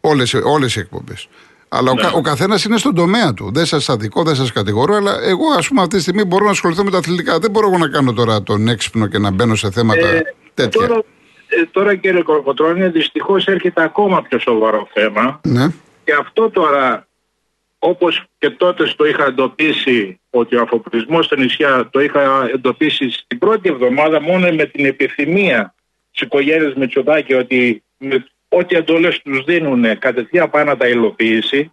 Όλες, 0.00 0.34
όλες 0.34 0.76
οι 0.76 0.80
εκπομπές. 0.80 1.28
Αλλά 1.68 1.90
ο, 1.90 1.94
Ναι. 1.94 2.00
κα, 2.02 2.10
ο 2.10 2.20
καθένας 2.20 2.64
είναι 2.64 2.76
στον 2.76 2.94
τομέα 2.94 3.34
του. 3.34 3.50
Δεν 3.52 3.64
σας 3.66 3.88
αδικώ, 3.88 4.22
δεν 4.22 4.34
σας 4.34 4.52
κατηγορώ, 4.52 4.94
αλλά 4.94 5.22
εγώ, 5.22 5.44
ας 5.58 5.68
πούμε, 5.68 5.80
αυτή 5.80 5.96
τη 5.96 6.02
στιγμή 6.02 6.24
μπορώ 6.24 6.44
να 6.44 6.50
ασχοληθώ 6.50 6.84
με 6.84 6.90
τα 6.90 6.98
αθλητικά. 6.98 7.38
Δεν 7.38 7.50
μπορώ 7.50 7.66
εγώ 7.68 7.78
να 7.78 7.88
κάνω 7.88 8.12
τώρα 8.12 8.42
τον 8.42 8.68
έξυπνο 8.68 9.06
και 9.06 9.18
να 9.18 9.30
μπαίνω 9.30 9.54
σε 9.54 9.70
θέματα 9.70 10.06
Ε, 10.06 10.22
τέτοια. 10.54 10.86
Τώρα, 10.86 11.02
ε, 11.48 11.64
τώρα 11.70 11.94
κύριε 11.94 12.22
Κορκοτρώνη, 12.22 12.88
δυστυχώς 12.88 13.46
έρχεται 13.46 13.82
ακόμα 13.82 14.22
πιο 14.22 14.38
σοβαρό 14.38 14.88
θέμα. 14.92 15.40
Ναι. 15.44 15.66
Και 16.04 16.12
αυτό 16.20 16.50
τώρα, 16.50 17.06
όπως 17.78 18.24
και 18.38 18.50
τότε 18.50 18.92
το 18.96 19.04
είχα 19.04 19.26
εντοπίσει, 19.26 20.20
ότι 20.30 20.56
ο 20.56 20.62
αφοπλισμός 20.62 21.24
στα 21.26 21.36
νησιά 21.36 21.88
το 21.92 22.00
είχα 22.00 22.48
εντοπίσει 22.54 23.10
στην 23.10 23.38
πρώτη 23.38 23.68
εβδομάδα 23.68 24.20
μόνο 24.20 24.50
με 24.52 24.64
την 24.64 24.84
επιθυμία 24.84 25.74
της 26.12 26.20
οικογένειας 26.20 26.74
Μητσοτάκη 26.74 27.34
ότι 27.34 27.82
με 27.98 28.24
ό,τι 28.48 28.76
εντολές 28.76 29.22
τους 29.22 29.44
δίνουν 29.44 29.98
κατευθείαν 29.98 30.50
πάνε 30.50 30.70
να 30.70 30.76
τα 30.76 30.88
υλοποιήσει. 30.88 31.72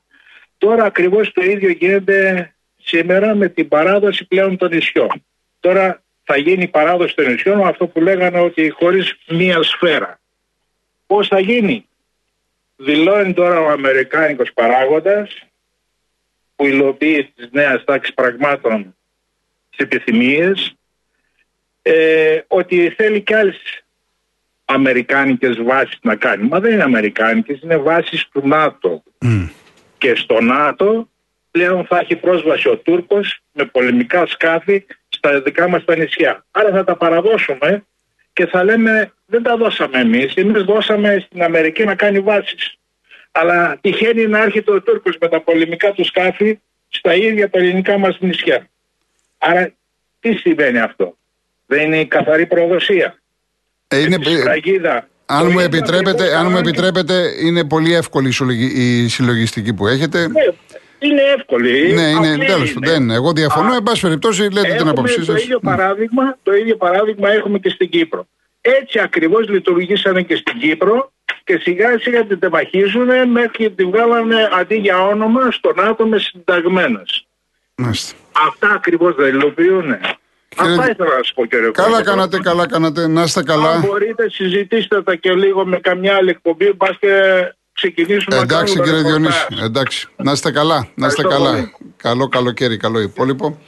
Τώρα 0.57 0.83
ακριβώς 0.83 1.31
το 1.31 1.43
ίδιο 1.43 1.69
γίνεται 1.69 2.53
σήμερα 2.83 3.35
με 3.35 3.49
την 3.49 3.67
παράδοση 3.67 4.25
πλέον 4.25 4.57
των 4.57 4.69
νησιών. 4.73 5.25
Τώρα 5.59 6.03
θα 6.23 6.38
γίνει 6.38 6.63
η 6.63 6.67
παράδοση 6.67 7.15
των 7.15 7.31
νησιών 7.31 7.67
αυτό 7.67 7.88
που 7.88 8.01
λέγανε 8.01 8.39
ότι 8.39 8.69
χωρίς 8.69 9.17
μία 9.27 9.63
σφαίρα. 9.63 10.19
Πώς 11.07 11.27
θα 11.27 11.39
γίνει; 11.39 11.85
Δηλώνει 12.75 13.33
τώρα 13.33 13.59
ο 13.59 13.69
Αμερικάνικος 13.69 14.53
παράγοντας 14.53 15.43
που 16.55 16.65
υλοποιεί 16.65 17.33
τις 17.35 17.49
νέες 17.51 17.83
τάξεις 17.83 18.13
πραγμάτων 18.13 18.95
τις 19.69 19.85
επιθυμίες 19.85 20.75
ε, 21.81 22.39
ότι 22.47 22.89
θέλει 22.89 23.21
και 23.21 23.35
άλλες 23.35 23.85
αμερικάνικες 24.65 25.63
βάσεις 25.63 25.97
να 26.01 26.15
κάνει. 26.15 26.47
Μα 26.47 26.60
δεν 26.60 26.71
είναι 26.71 26.84
αμερικάνικες, 26.84 27.60
είναι 27.62 27.78
βάσεις 27.78 28.28
του 28.32 28.47
ΝΑΤΟ. 28.47 29.04
Μμ. 29.19 29.47
Και 29.97 30.15
στο 30.15 30.41
ΝΑΤΟ 30.41 31.10
πλέον 31.51 31.86
θα 31.86 31.99
έχει 31.99 32.15
πρόσβαση 32.15 32.69
ο 32.69 32.78
Τούρκος 32.78 33.39
με 33.51 33.65
πολεμικά 33.65 34.25
σκάφη 34.25 34.86
στα 35.10 35.41
δικά 35.41 35.67
μας 35.67 35.86
τα 35.86 35.95
νησιά. 35.95 36.45
Άρα 36.51 36.69
θα 36.71 36.84
τα 36.84 36.95
παραδώσουμε 36.95 37.86
και 38.34 38.45
θα 38.45 38.63
λέμε 38.63 39.13
δεν 39.25 39.43
τα 39.43 39.58
δώσαμε 39.58 39.99
εμείς, 39.99 40.34
εμείς 40.34 40.63
δώσαμε 40.63 41.25
στην 41.25 41.43
Αμερική 41.43 41.84
να 41.84 41.95
κάνει 41.95 42.19
βάσεις. 42.19 42.78
Αλλά 43.32 43.78
τυχαίνει 43.82 44.28
να 44.28 44.41
έρχεται 44.41 44.71
ο 44.71 44.82
Τούρκος 44.82 45.17
με 45.21 45.28
τα 45.28 45.41
πολεμικά 45.41 45.91
του 45.91 46.06
σκάφη 46.06 46.60
στα 46.89 47.13
ίδια 47.13 47.49
τα 47.49 47.60
ελληνικά 47.60 47.97
μας 47.97 48.17
νησιά. 48.19 48.67
Άρα 49.38 49.73
τι 50.19 50.34
σημαίνει 50.34 50.80
αυτό; 50.80 51.17
Δεν 51.65 51.82
είναι 51.82 51.99
η 51.99 52.06
καθαρή 52.06 52.45
προδοσία. 52.45 53.19
Ε, 53.95 53.99
είναι, 54.01 54.17
Στη 54.21 54.36
Σφραγίδα, 54.38 55.08
αν, 55.25 55.38
το 55.39 55.43
μου 55.45 55.49
ίδιο 55.49 55.62
επιτρέπετε, 55.62 56.12
ακριβώς 56.23 56.34
αν 56.38 56.45
μου 56.45 56.49
κάνανε- 56.51 56.67
επιτρέπετε, 56.67 57.31
είναι 57.43 57.63
πολύ 57.65 57.93
εύκολη 57.93 58.27
η 58.27 58.31
συλλογι- 58.31 58.77
η 58.77 59.08
συλλογιστική 59.08 59.73
που 59.73 59.88
έχετε. 59.88 60.27
Ναι, 60.27 60.41
είναι 60.99 61.21
εύκολη. 61.38 61.93
Ναι, 61.93 62.01
είναι, 62.01 62.31
απλή 62.34 62.45
τέλος, 62.45 62.71
είναι. 62.71 62.89
δεν. 62.91 63.10
Εγώ 63.10 63.31
διαφωνώ, 63.31 63.71
Α, 63.71 63.75
εν 63.75 63.84
πάση 63.84 64.01
περιπτώσει, 64.01 64.41
λέτε 64.41 64.62
την 64.62 64.75
Έχουμε 64.75 64.89
άποψή 64.89 65.15
το 65.19 65.23
σας. 65.23 65.43
ίδιο, 65.43 65.60
παράδειγμα, 65.60 66.38
το 66.43 66.53
ίδιο 66.55 66.75
παράδειγμα 66.75 67.29
έχουμε 67.31 67.60
και 67.60 67.69
στην 67.69 67.89
Κύπρο. 67.89 68.27
Έτσι 68.62 68.99
ακριβώς 68.99 69.49
λειτουργήσανε 69.49 70.21
και 70.21 70.36
στην 70.36 70.60
Κύπρο 70.60 71.12
και 71.43 71.58
σιγά 71.62 71.99
σιγά 71.99 72.25
την 72.25 72.39
τεμαχίζουν 72.39 73.29
μέχρι 73.31 73.49
και 73.58 73.69
την 73.69 73.89
βγάλανε 73.89 74.49
αντί 74.60 74.75
για 74.75 75.01
όνομα 75.08 75.51
στον 75.51 75.79
άτομο 75.89 76.17
συνταγμένες. 76.17 77.25
Αυτά 78.47 78.69
ακριβώς 78.75 79.15
δεν 79.15 79.27
υλοποιούν. 79.27 79.95
Αυτά 80.58 80.89
ήθελα 80.89 81.10
να 81.10 81.15
σας 81.15 81.34
πω 81.36 81.45
κύριε 81.45 81.69
Καλά 81.71 81.88
Κόκκινο. 81.89 82.10
κάνατε, 82.15 82.39
καλά 82.39 82.67
κάνατε. 82.67 83.08
Να 83.08 83.23
είστε 83.23 83.39
Αν 83.39 83.45
καλά. 83.45 83.77
μπορείτε 83.88 84.29
συζητήστε 84.29 85.01
τα 85.03 85.15
και 85.15 85.31
λίγο 85.34 85.65
με 85.65 85.77
καμιά 85.79 86.15
άλλη 86.15 86.29
εκπομπή 86.29 86.73
μπας 86.75 86.97
και 86.99 87.10
ξεκινήσουμε 87.73 88.36
Εντάξει 88.38 88.77
να 88.77 88.84
κύριε 88.84 89.01
κάνουμε 89.01 89.10
Διονύση, 89.19 89.38
ρεπορτάζ. 89.49 89.65
εντάξει. 89.69 90.08
Να 90.15 90.31
είστε 90.31 90.51
καλά, 90.51 90.88
να 90.95 91.08
είστε 91.08 91.21
Ευχαριστώ 91.21 91.43
καλά. 91.45 91.55
πολύ. 91.55 91.73
Καλό 91.97 92.27
καλοκαίρι, 92.27 92.77
καλό 92.77 92.99
υπόλοιπο. 92.99 93.60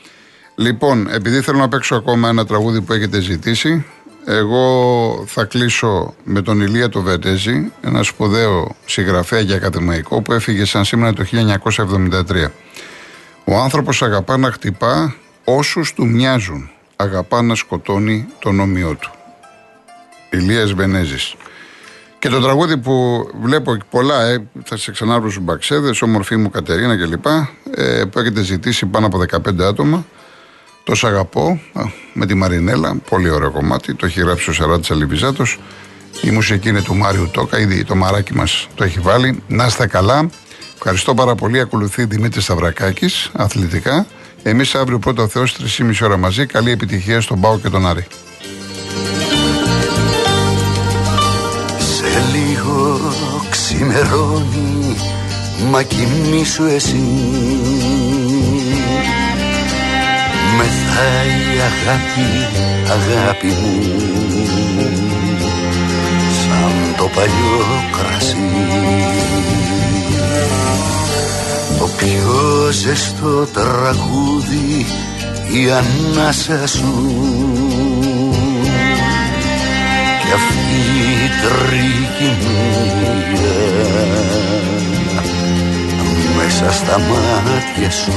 Λοιπόν, 0.55 1.07
επειδή 1.11 1.41
θέλω 1.41 1.57
να 1.57 1.67
παίξω 1.69 1.95
ακόμα 1.95 2.29
ένα 2.29 2.45
τραγούδι 2.45 2.81
που 2.81 2.93
έχετε 2.93 3.19
ζητήσει, 3.19 3.85
εγώ 4.25 5.23
θα 5.27 5.43
κλείσω 5.43 6.15
με 6.23 6.41
τον 6.41 6.61
Ηλία 6.61 6.89
το 6.89 7.01
Βετέζη, 7.01 7.71
ένα 7.81 8.03
σπουδαίο 8.03 8.75
συγγραφέα 8.85 9.43
και 9.43 9.53
ακαδημαϊκό 9.53 10.21
που 10.21 10.33
έφυγε 10.33 10.65
σαν 10.65 10.85
σήμερα 10.85 11.13
το 11.13 11.23
1973. 11.23 12.51
Ο 13.43 13.55
άνθρωπος 13.57 14.01
αγαπά 14.01 14.37
να 14.37 14.51
χτυπά 14.51 15.15
όσους 15.49 15.93
του 15.93 16.07
μοιάζουν. 16.07 16.69
Αγαπά 16.95 17.41
να 17.41 17.55
σκοτώνει 17.55 18.27
τον 18.39 18.59
όμοιό 18.59 18.95
του. 18.95 19.11
Ηλίας 20.29 20.73
Βενέζης. 20.73 21.35
Και 22.19 22.29
το 22.29 22.39
τραγούδι 22.39 22.77
που 22.77 23.27
βλέπω 23.41 23.77
πολλά, 23.89 24.23
ε, 24.23 24.47
θα 24.63 24.77
σε 24.77 24.91
ξανάρθω 24.91 25.29
στους 25.29 25.43
μπαξέδες, 25.43 26.01
όμορφη 26.01 26.35
μου 26.35 26.49
Κατερίνα 26.49 26.97
κλπ. 26.97 27.25
Ε, 27.75 28.03
που 28.05 28.19
έχετε 28.19 28.41
ζητήσει 28.41 28.85
πάνω 28.85 29.05
από 29.05 29.17
15 29.17 29.63
άτομα. 29.63 30.05
Το 30.83 30.95
σ' 30.95 31.03
αγαπώ 31.03 31.59
α, 31.73 31.83
με 32.13 32.25
τη 32.25 32.33
Μαρινέλα. 32.33 32.95
Πολύ 33.09 33.29
ωραίο 33.29 33.51
κομμάτι. 33.51 33.93
Το 33.93 34.05
έχει 34.05 34.19
γράψει 34.19 34.49
ο 34.49 34.53
Σαράτη 34.53 34.93
Αλιβιζάτο. 34.93 35.43
Η 36.21 36.29
μουσική 36.29 36.69
είναι 36.69 36.81
του 36.81 36.95
Μάριου 36.95 37.29
Τόκα. 37.31 37.59
Ήδη 37.59 37.83
το 37.83 37.95
μαράκι 37.95 38.33
μας 38.33 38.67
το 38.75 38.83
έχει 38.83 38.99
βάλει. 38.99 39.43
Να 39.47 39.65
είστε 39.65 39.87
καλά. 39.87 40.29
Ευχαριστώ 40.75 41.13
πάρα 41.13 41.35
πολύ. 41.35 41.59
Ακολουθεί 41.59 42.05
Δημήτρης 42.05 42.43
Σταυρακάκης, 42.43 43.29
αθλητικά. 43.33 44.07
Εμείς 44.43 44.75
αύριο 44.75 44.99
πρώτα 44.99 45.23
ο 45.23 45.27
Θεό 45.27 45.43
3,5 45.43 45.91
ώρα 46.03 46.17
μαζί. 46.17 46.45
Καλή 46.45 46.71
επιτυχία 46.71 47.21
στον 47.21 47.41
Πάο 47.41 47.59
και 47.59 47.69
τον 47.69 47.87
Άρη. 47.87 48.05
Σε 51.79 52.23
λίγο 52.33 52.99
ξημερώνει 53.49 54.95
Μα 55.71 55.83
κοιμήσου 55.83 56.63
εσύ 56.63 57.03
Μεθάει 60.57 61.55
η 61.55 61.59
αγάπη, 61.59 62.29
αγάπη 62.91 63.47
μου 63.47 63.81
Σαν 66.31 66.95
το 66.97 67.09
παλιό 67.15 67.65
κρασί 67.91 68.37
το 71.79 71.89
πιο 71.97 72.71
ζεστό 72.71 73.45
τραγούδι 73.45 74.85
η 75.51 75.71
ανάσα 75.71 76.67
σου. 76.67 77.15
Κι 80.21 80.33
αυτή 80.33 80.79
η 81.23 81.29
τρικυμία 81.41 81.97
μέσα 86.37 86.71
στα 86.71 86.99
μάτια 86.99 87.91
σου. 87.91 88.11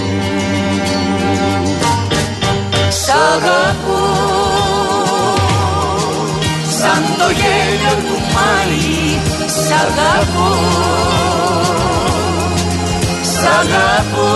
Σ' 2.89 3.09
αγαπώ 3.09 4.05
σαν 6.81 7.05
το 7.19 7.31
γέλιο 7.31 7.95
του 8.09 8.19
Μάη. 8.35 9.19
Σ' 9.47 9.71
αγαπώ. 9.71 10.51
Σ' 11.29 11.30
αγαπώ. 13.59 14.33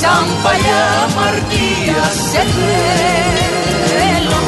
Σαν 0.00 0.26
παλιά 0.42 0.84
μαρτία 1.16 2.02
σε 2.30 2.42
θέλω. 2.54 4.42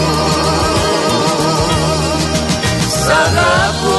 Σ' 3.00 3.10
αγαπώ. 3.24 3.98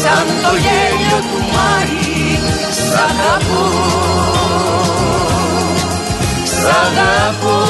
Σαν 0.00 0.26
το 0.42 0.52
γέλιο 0.64 1.18
του 1.30 1.40
Μάη 1.54 2.38
Σ' 2.70 2.96
αγαπώ. 3.08 3.64
Σ' 6.44 6.68
αγαπώ. 6.84 7.60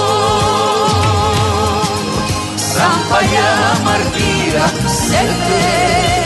Σαν 2.55 2.99
παλιά 3.09 3.53
μαρτύρα 3.85 4.67
σε 5.07 5.21
θέλω 5.45 6.22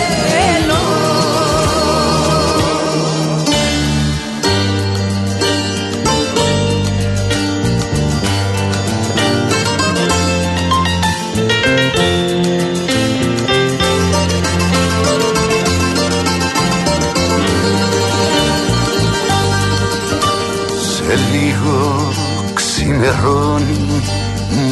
λίγο 21.15 22.13
ξημερώνει 22.55 24.03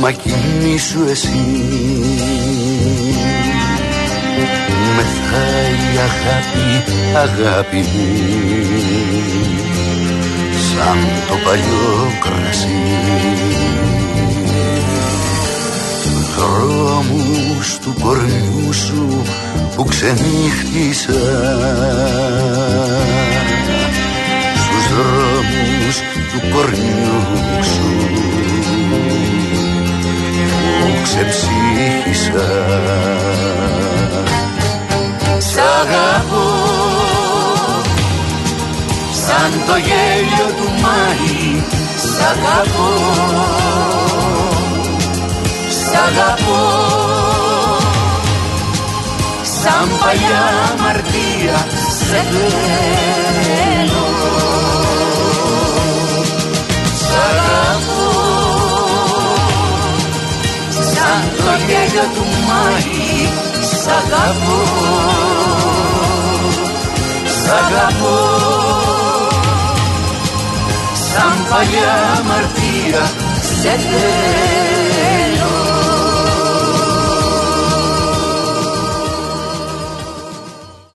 Μα 0.01 0.11
κοιμήσου 0.11 0.99
εσύ. 1.11 1.44
Μεθάει 4.97 5.99
αγάπη, 5.99 6.92
αγάπη 7.14 7.77
μου 7.77 8.14
Σαν 10.53 10.99
το 11.29 11.35
παλιό 11.44 12.18
κρασί. 12.20 12.83
Δρόμους 16.37 17.79
του 17.79 17.94
κορμιού 18.03 18.73
σου 18.73 19.23
που 19.77 19.85
ξενύχτησα. 19.85 21.12
Στους 24.55 24.88
δρόμους 24.94 25.34
του 26.35 26.49
κορμιού 26.55 27.18
σου. 27.62 27.88
Που 30.81 30.88
ξεψύχησα. 31.03 32.49
Σ' 35.38 35.59
αγαπώ. 35.81 36.49
Σαν 39.27 39.53
το 39.66 39.77
γέλιο 39.77 40.49
του 40.59 40.68
Μάη 40.83 41.62
Σ' 41.97 42.20
αγαπώ. 42.33 42.92
Σ' 45.68 45.97
αγαπώ. 46.07 46.62
Σαν 49.42 49.88
παλιά 50.01 50.44
αμαρτία 50.73 51.66
σε 52.09 52.23
θέλω 52.31 54.04
αγαπώ 57.29 58.12
σαν 60.92 61.22
το 61.37 61.53
γέλιο 61.66 62.07
του 62.14 62.27
Μάη 62.46 63.29
Σ' 63.61 63.87
αγαπώ 63.87 64.61
Σ' 67.40 67.48
αγαπώ 67.48 68.18
σαν 71.11 71.46
παλιά 71.50 71.94
αμαρτία 72.18 73.11
σε 73.61 73.70
θέλω 73.70 74.74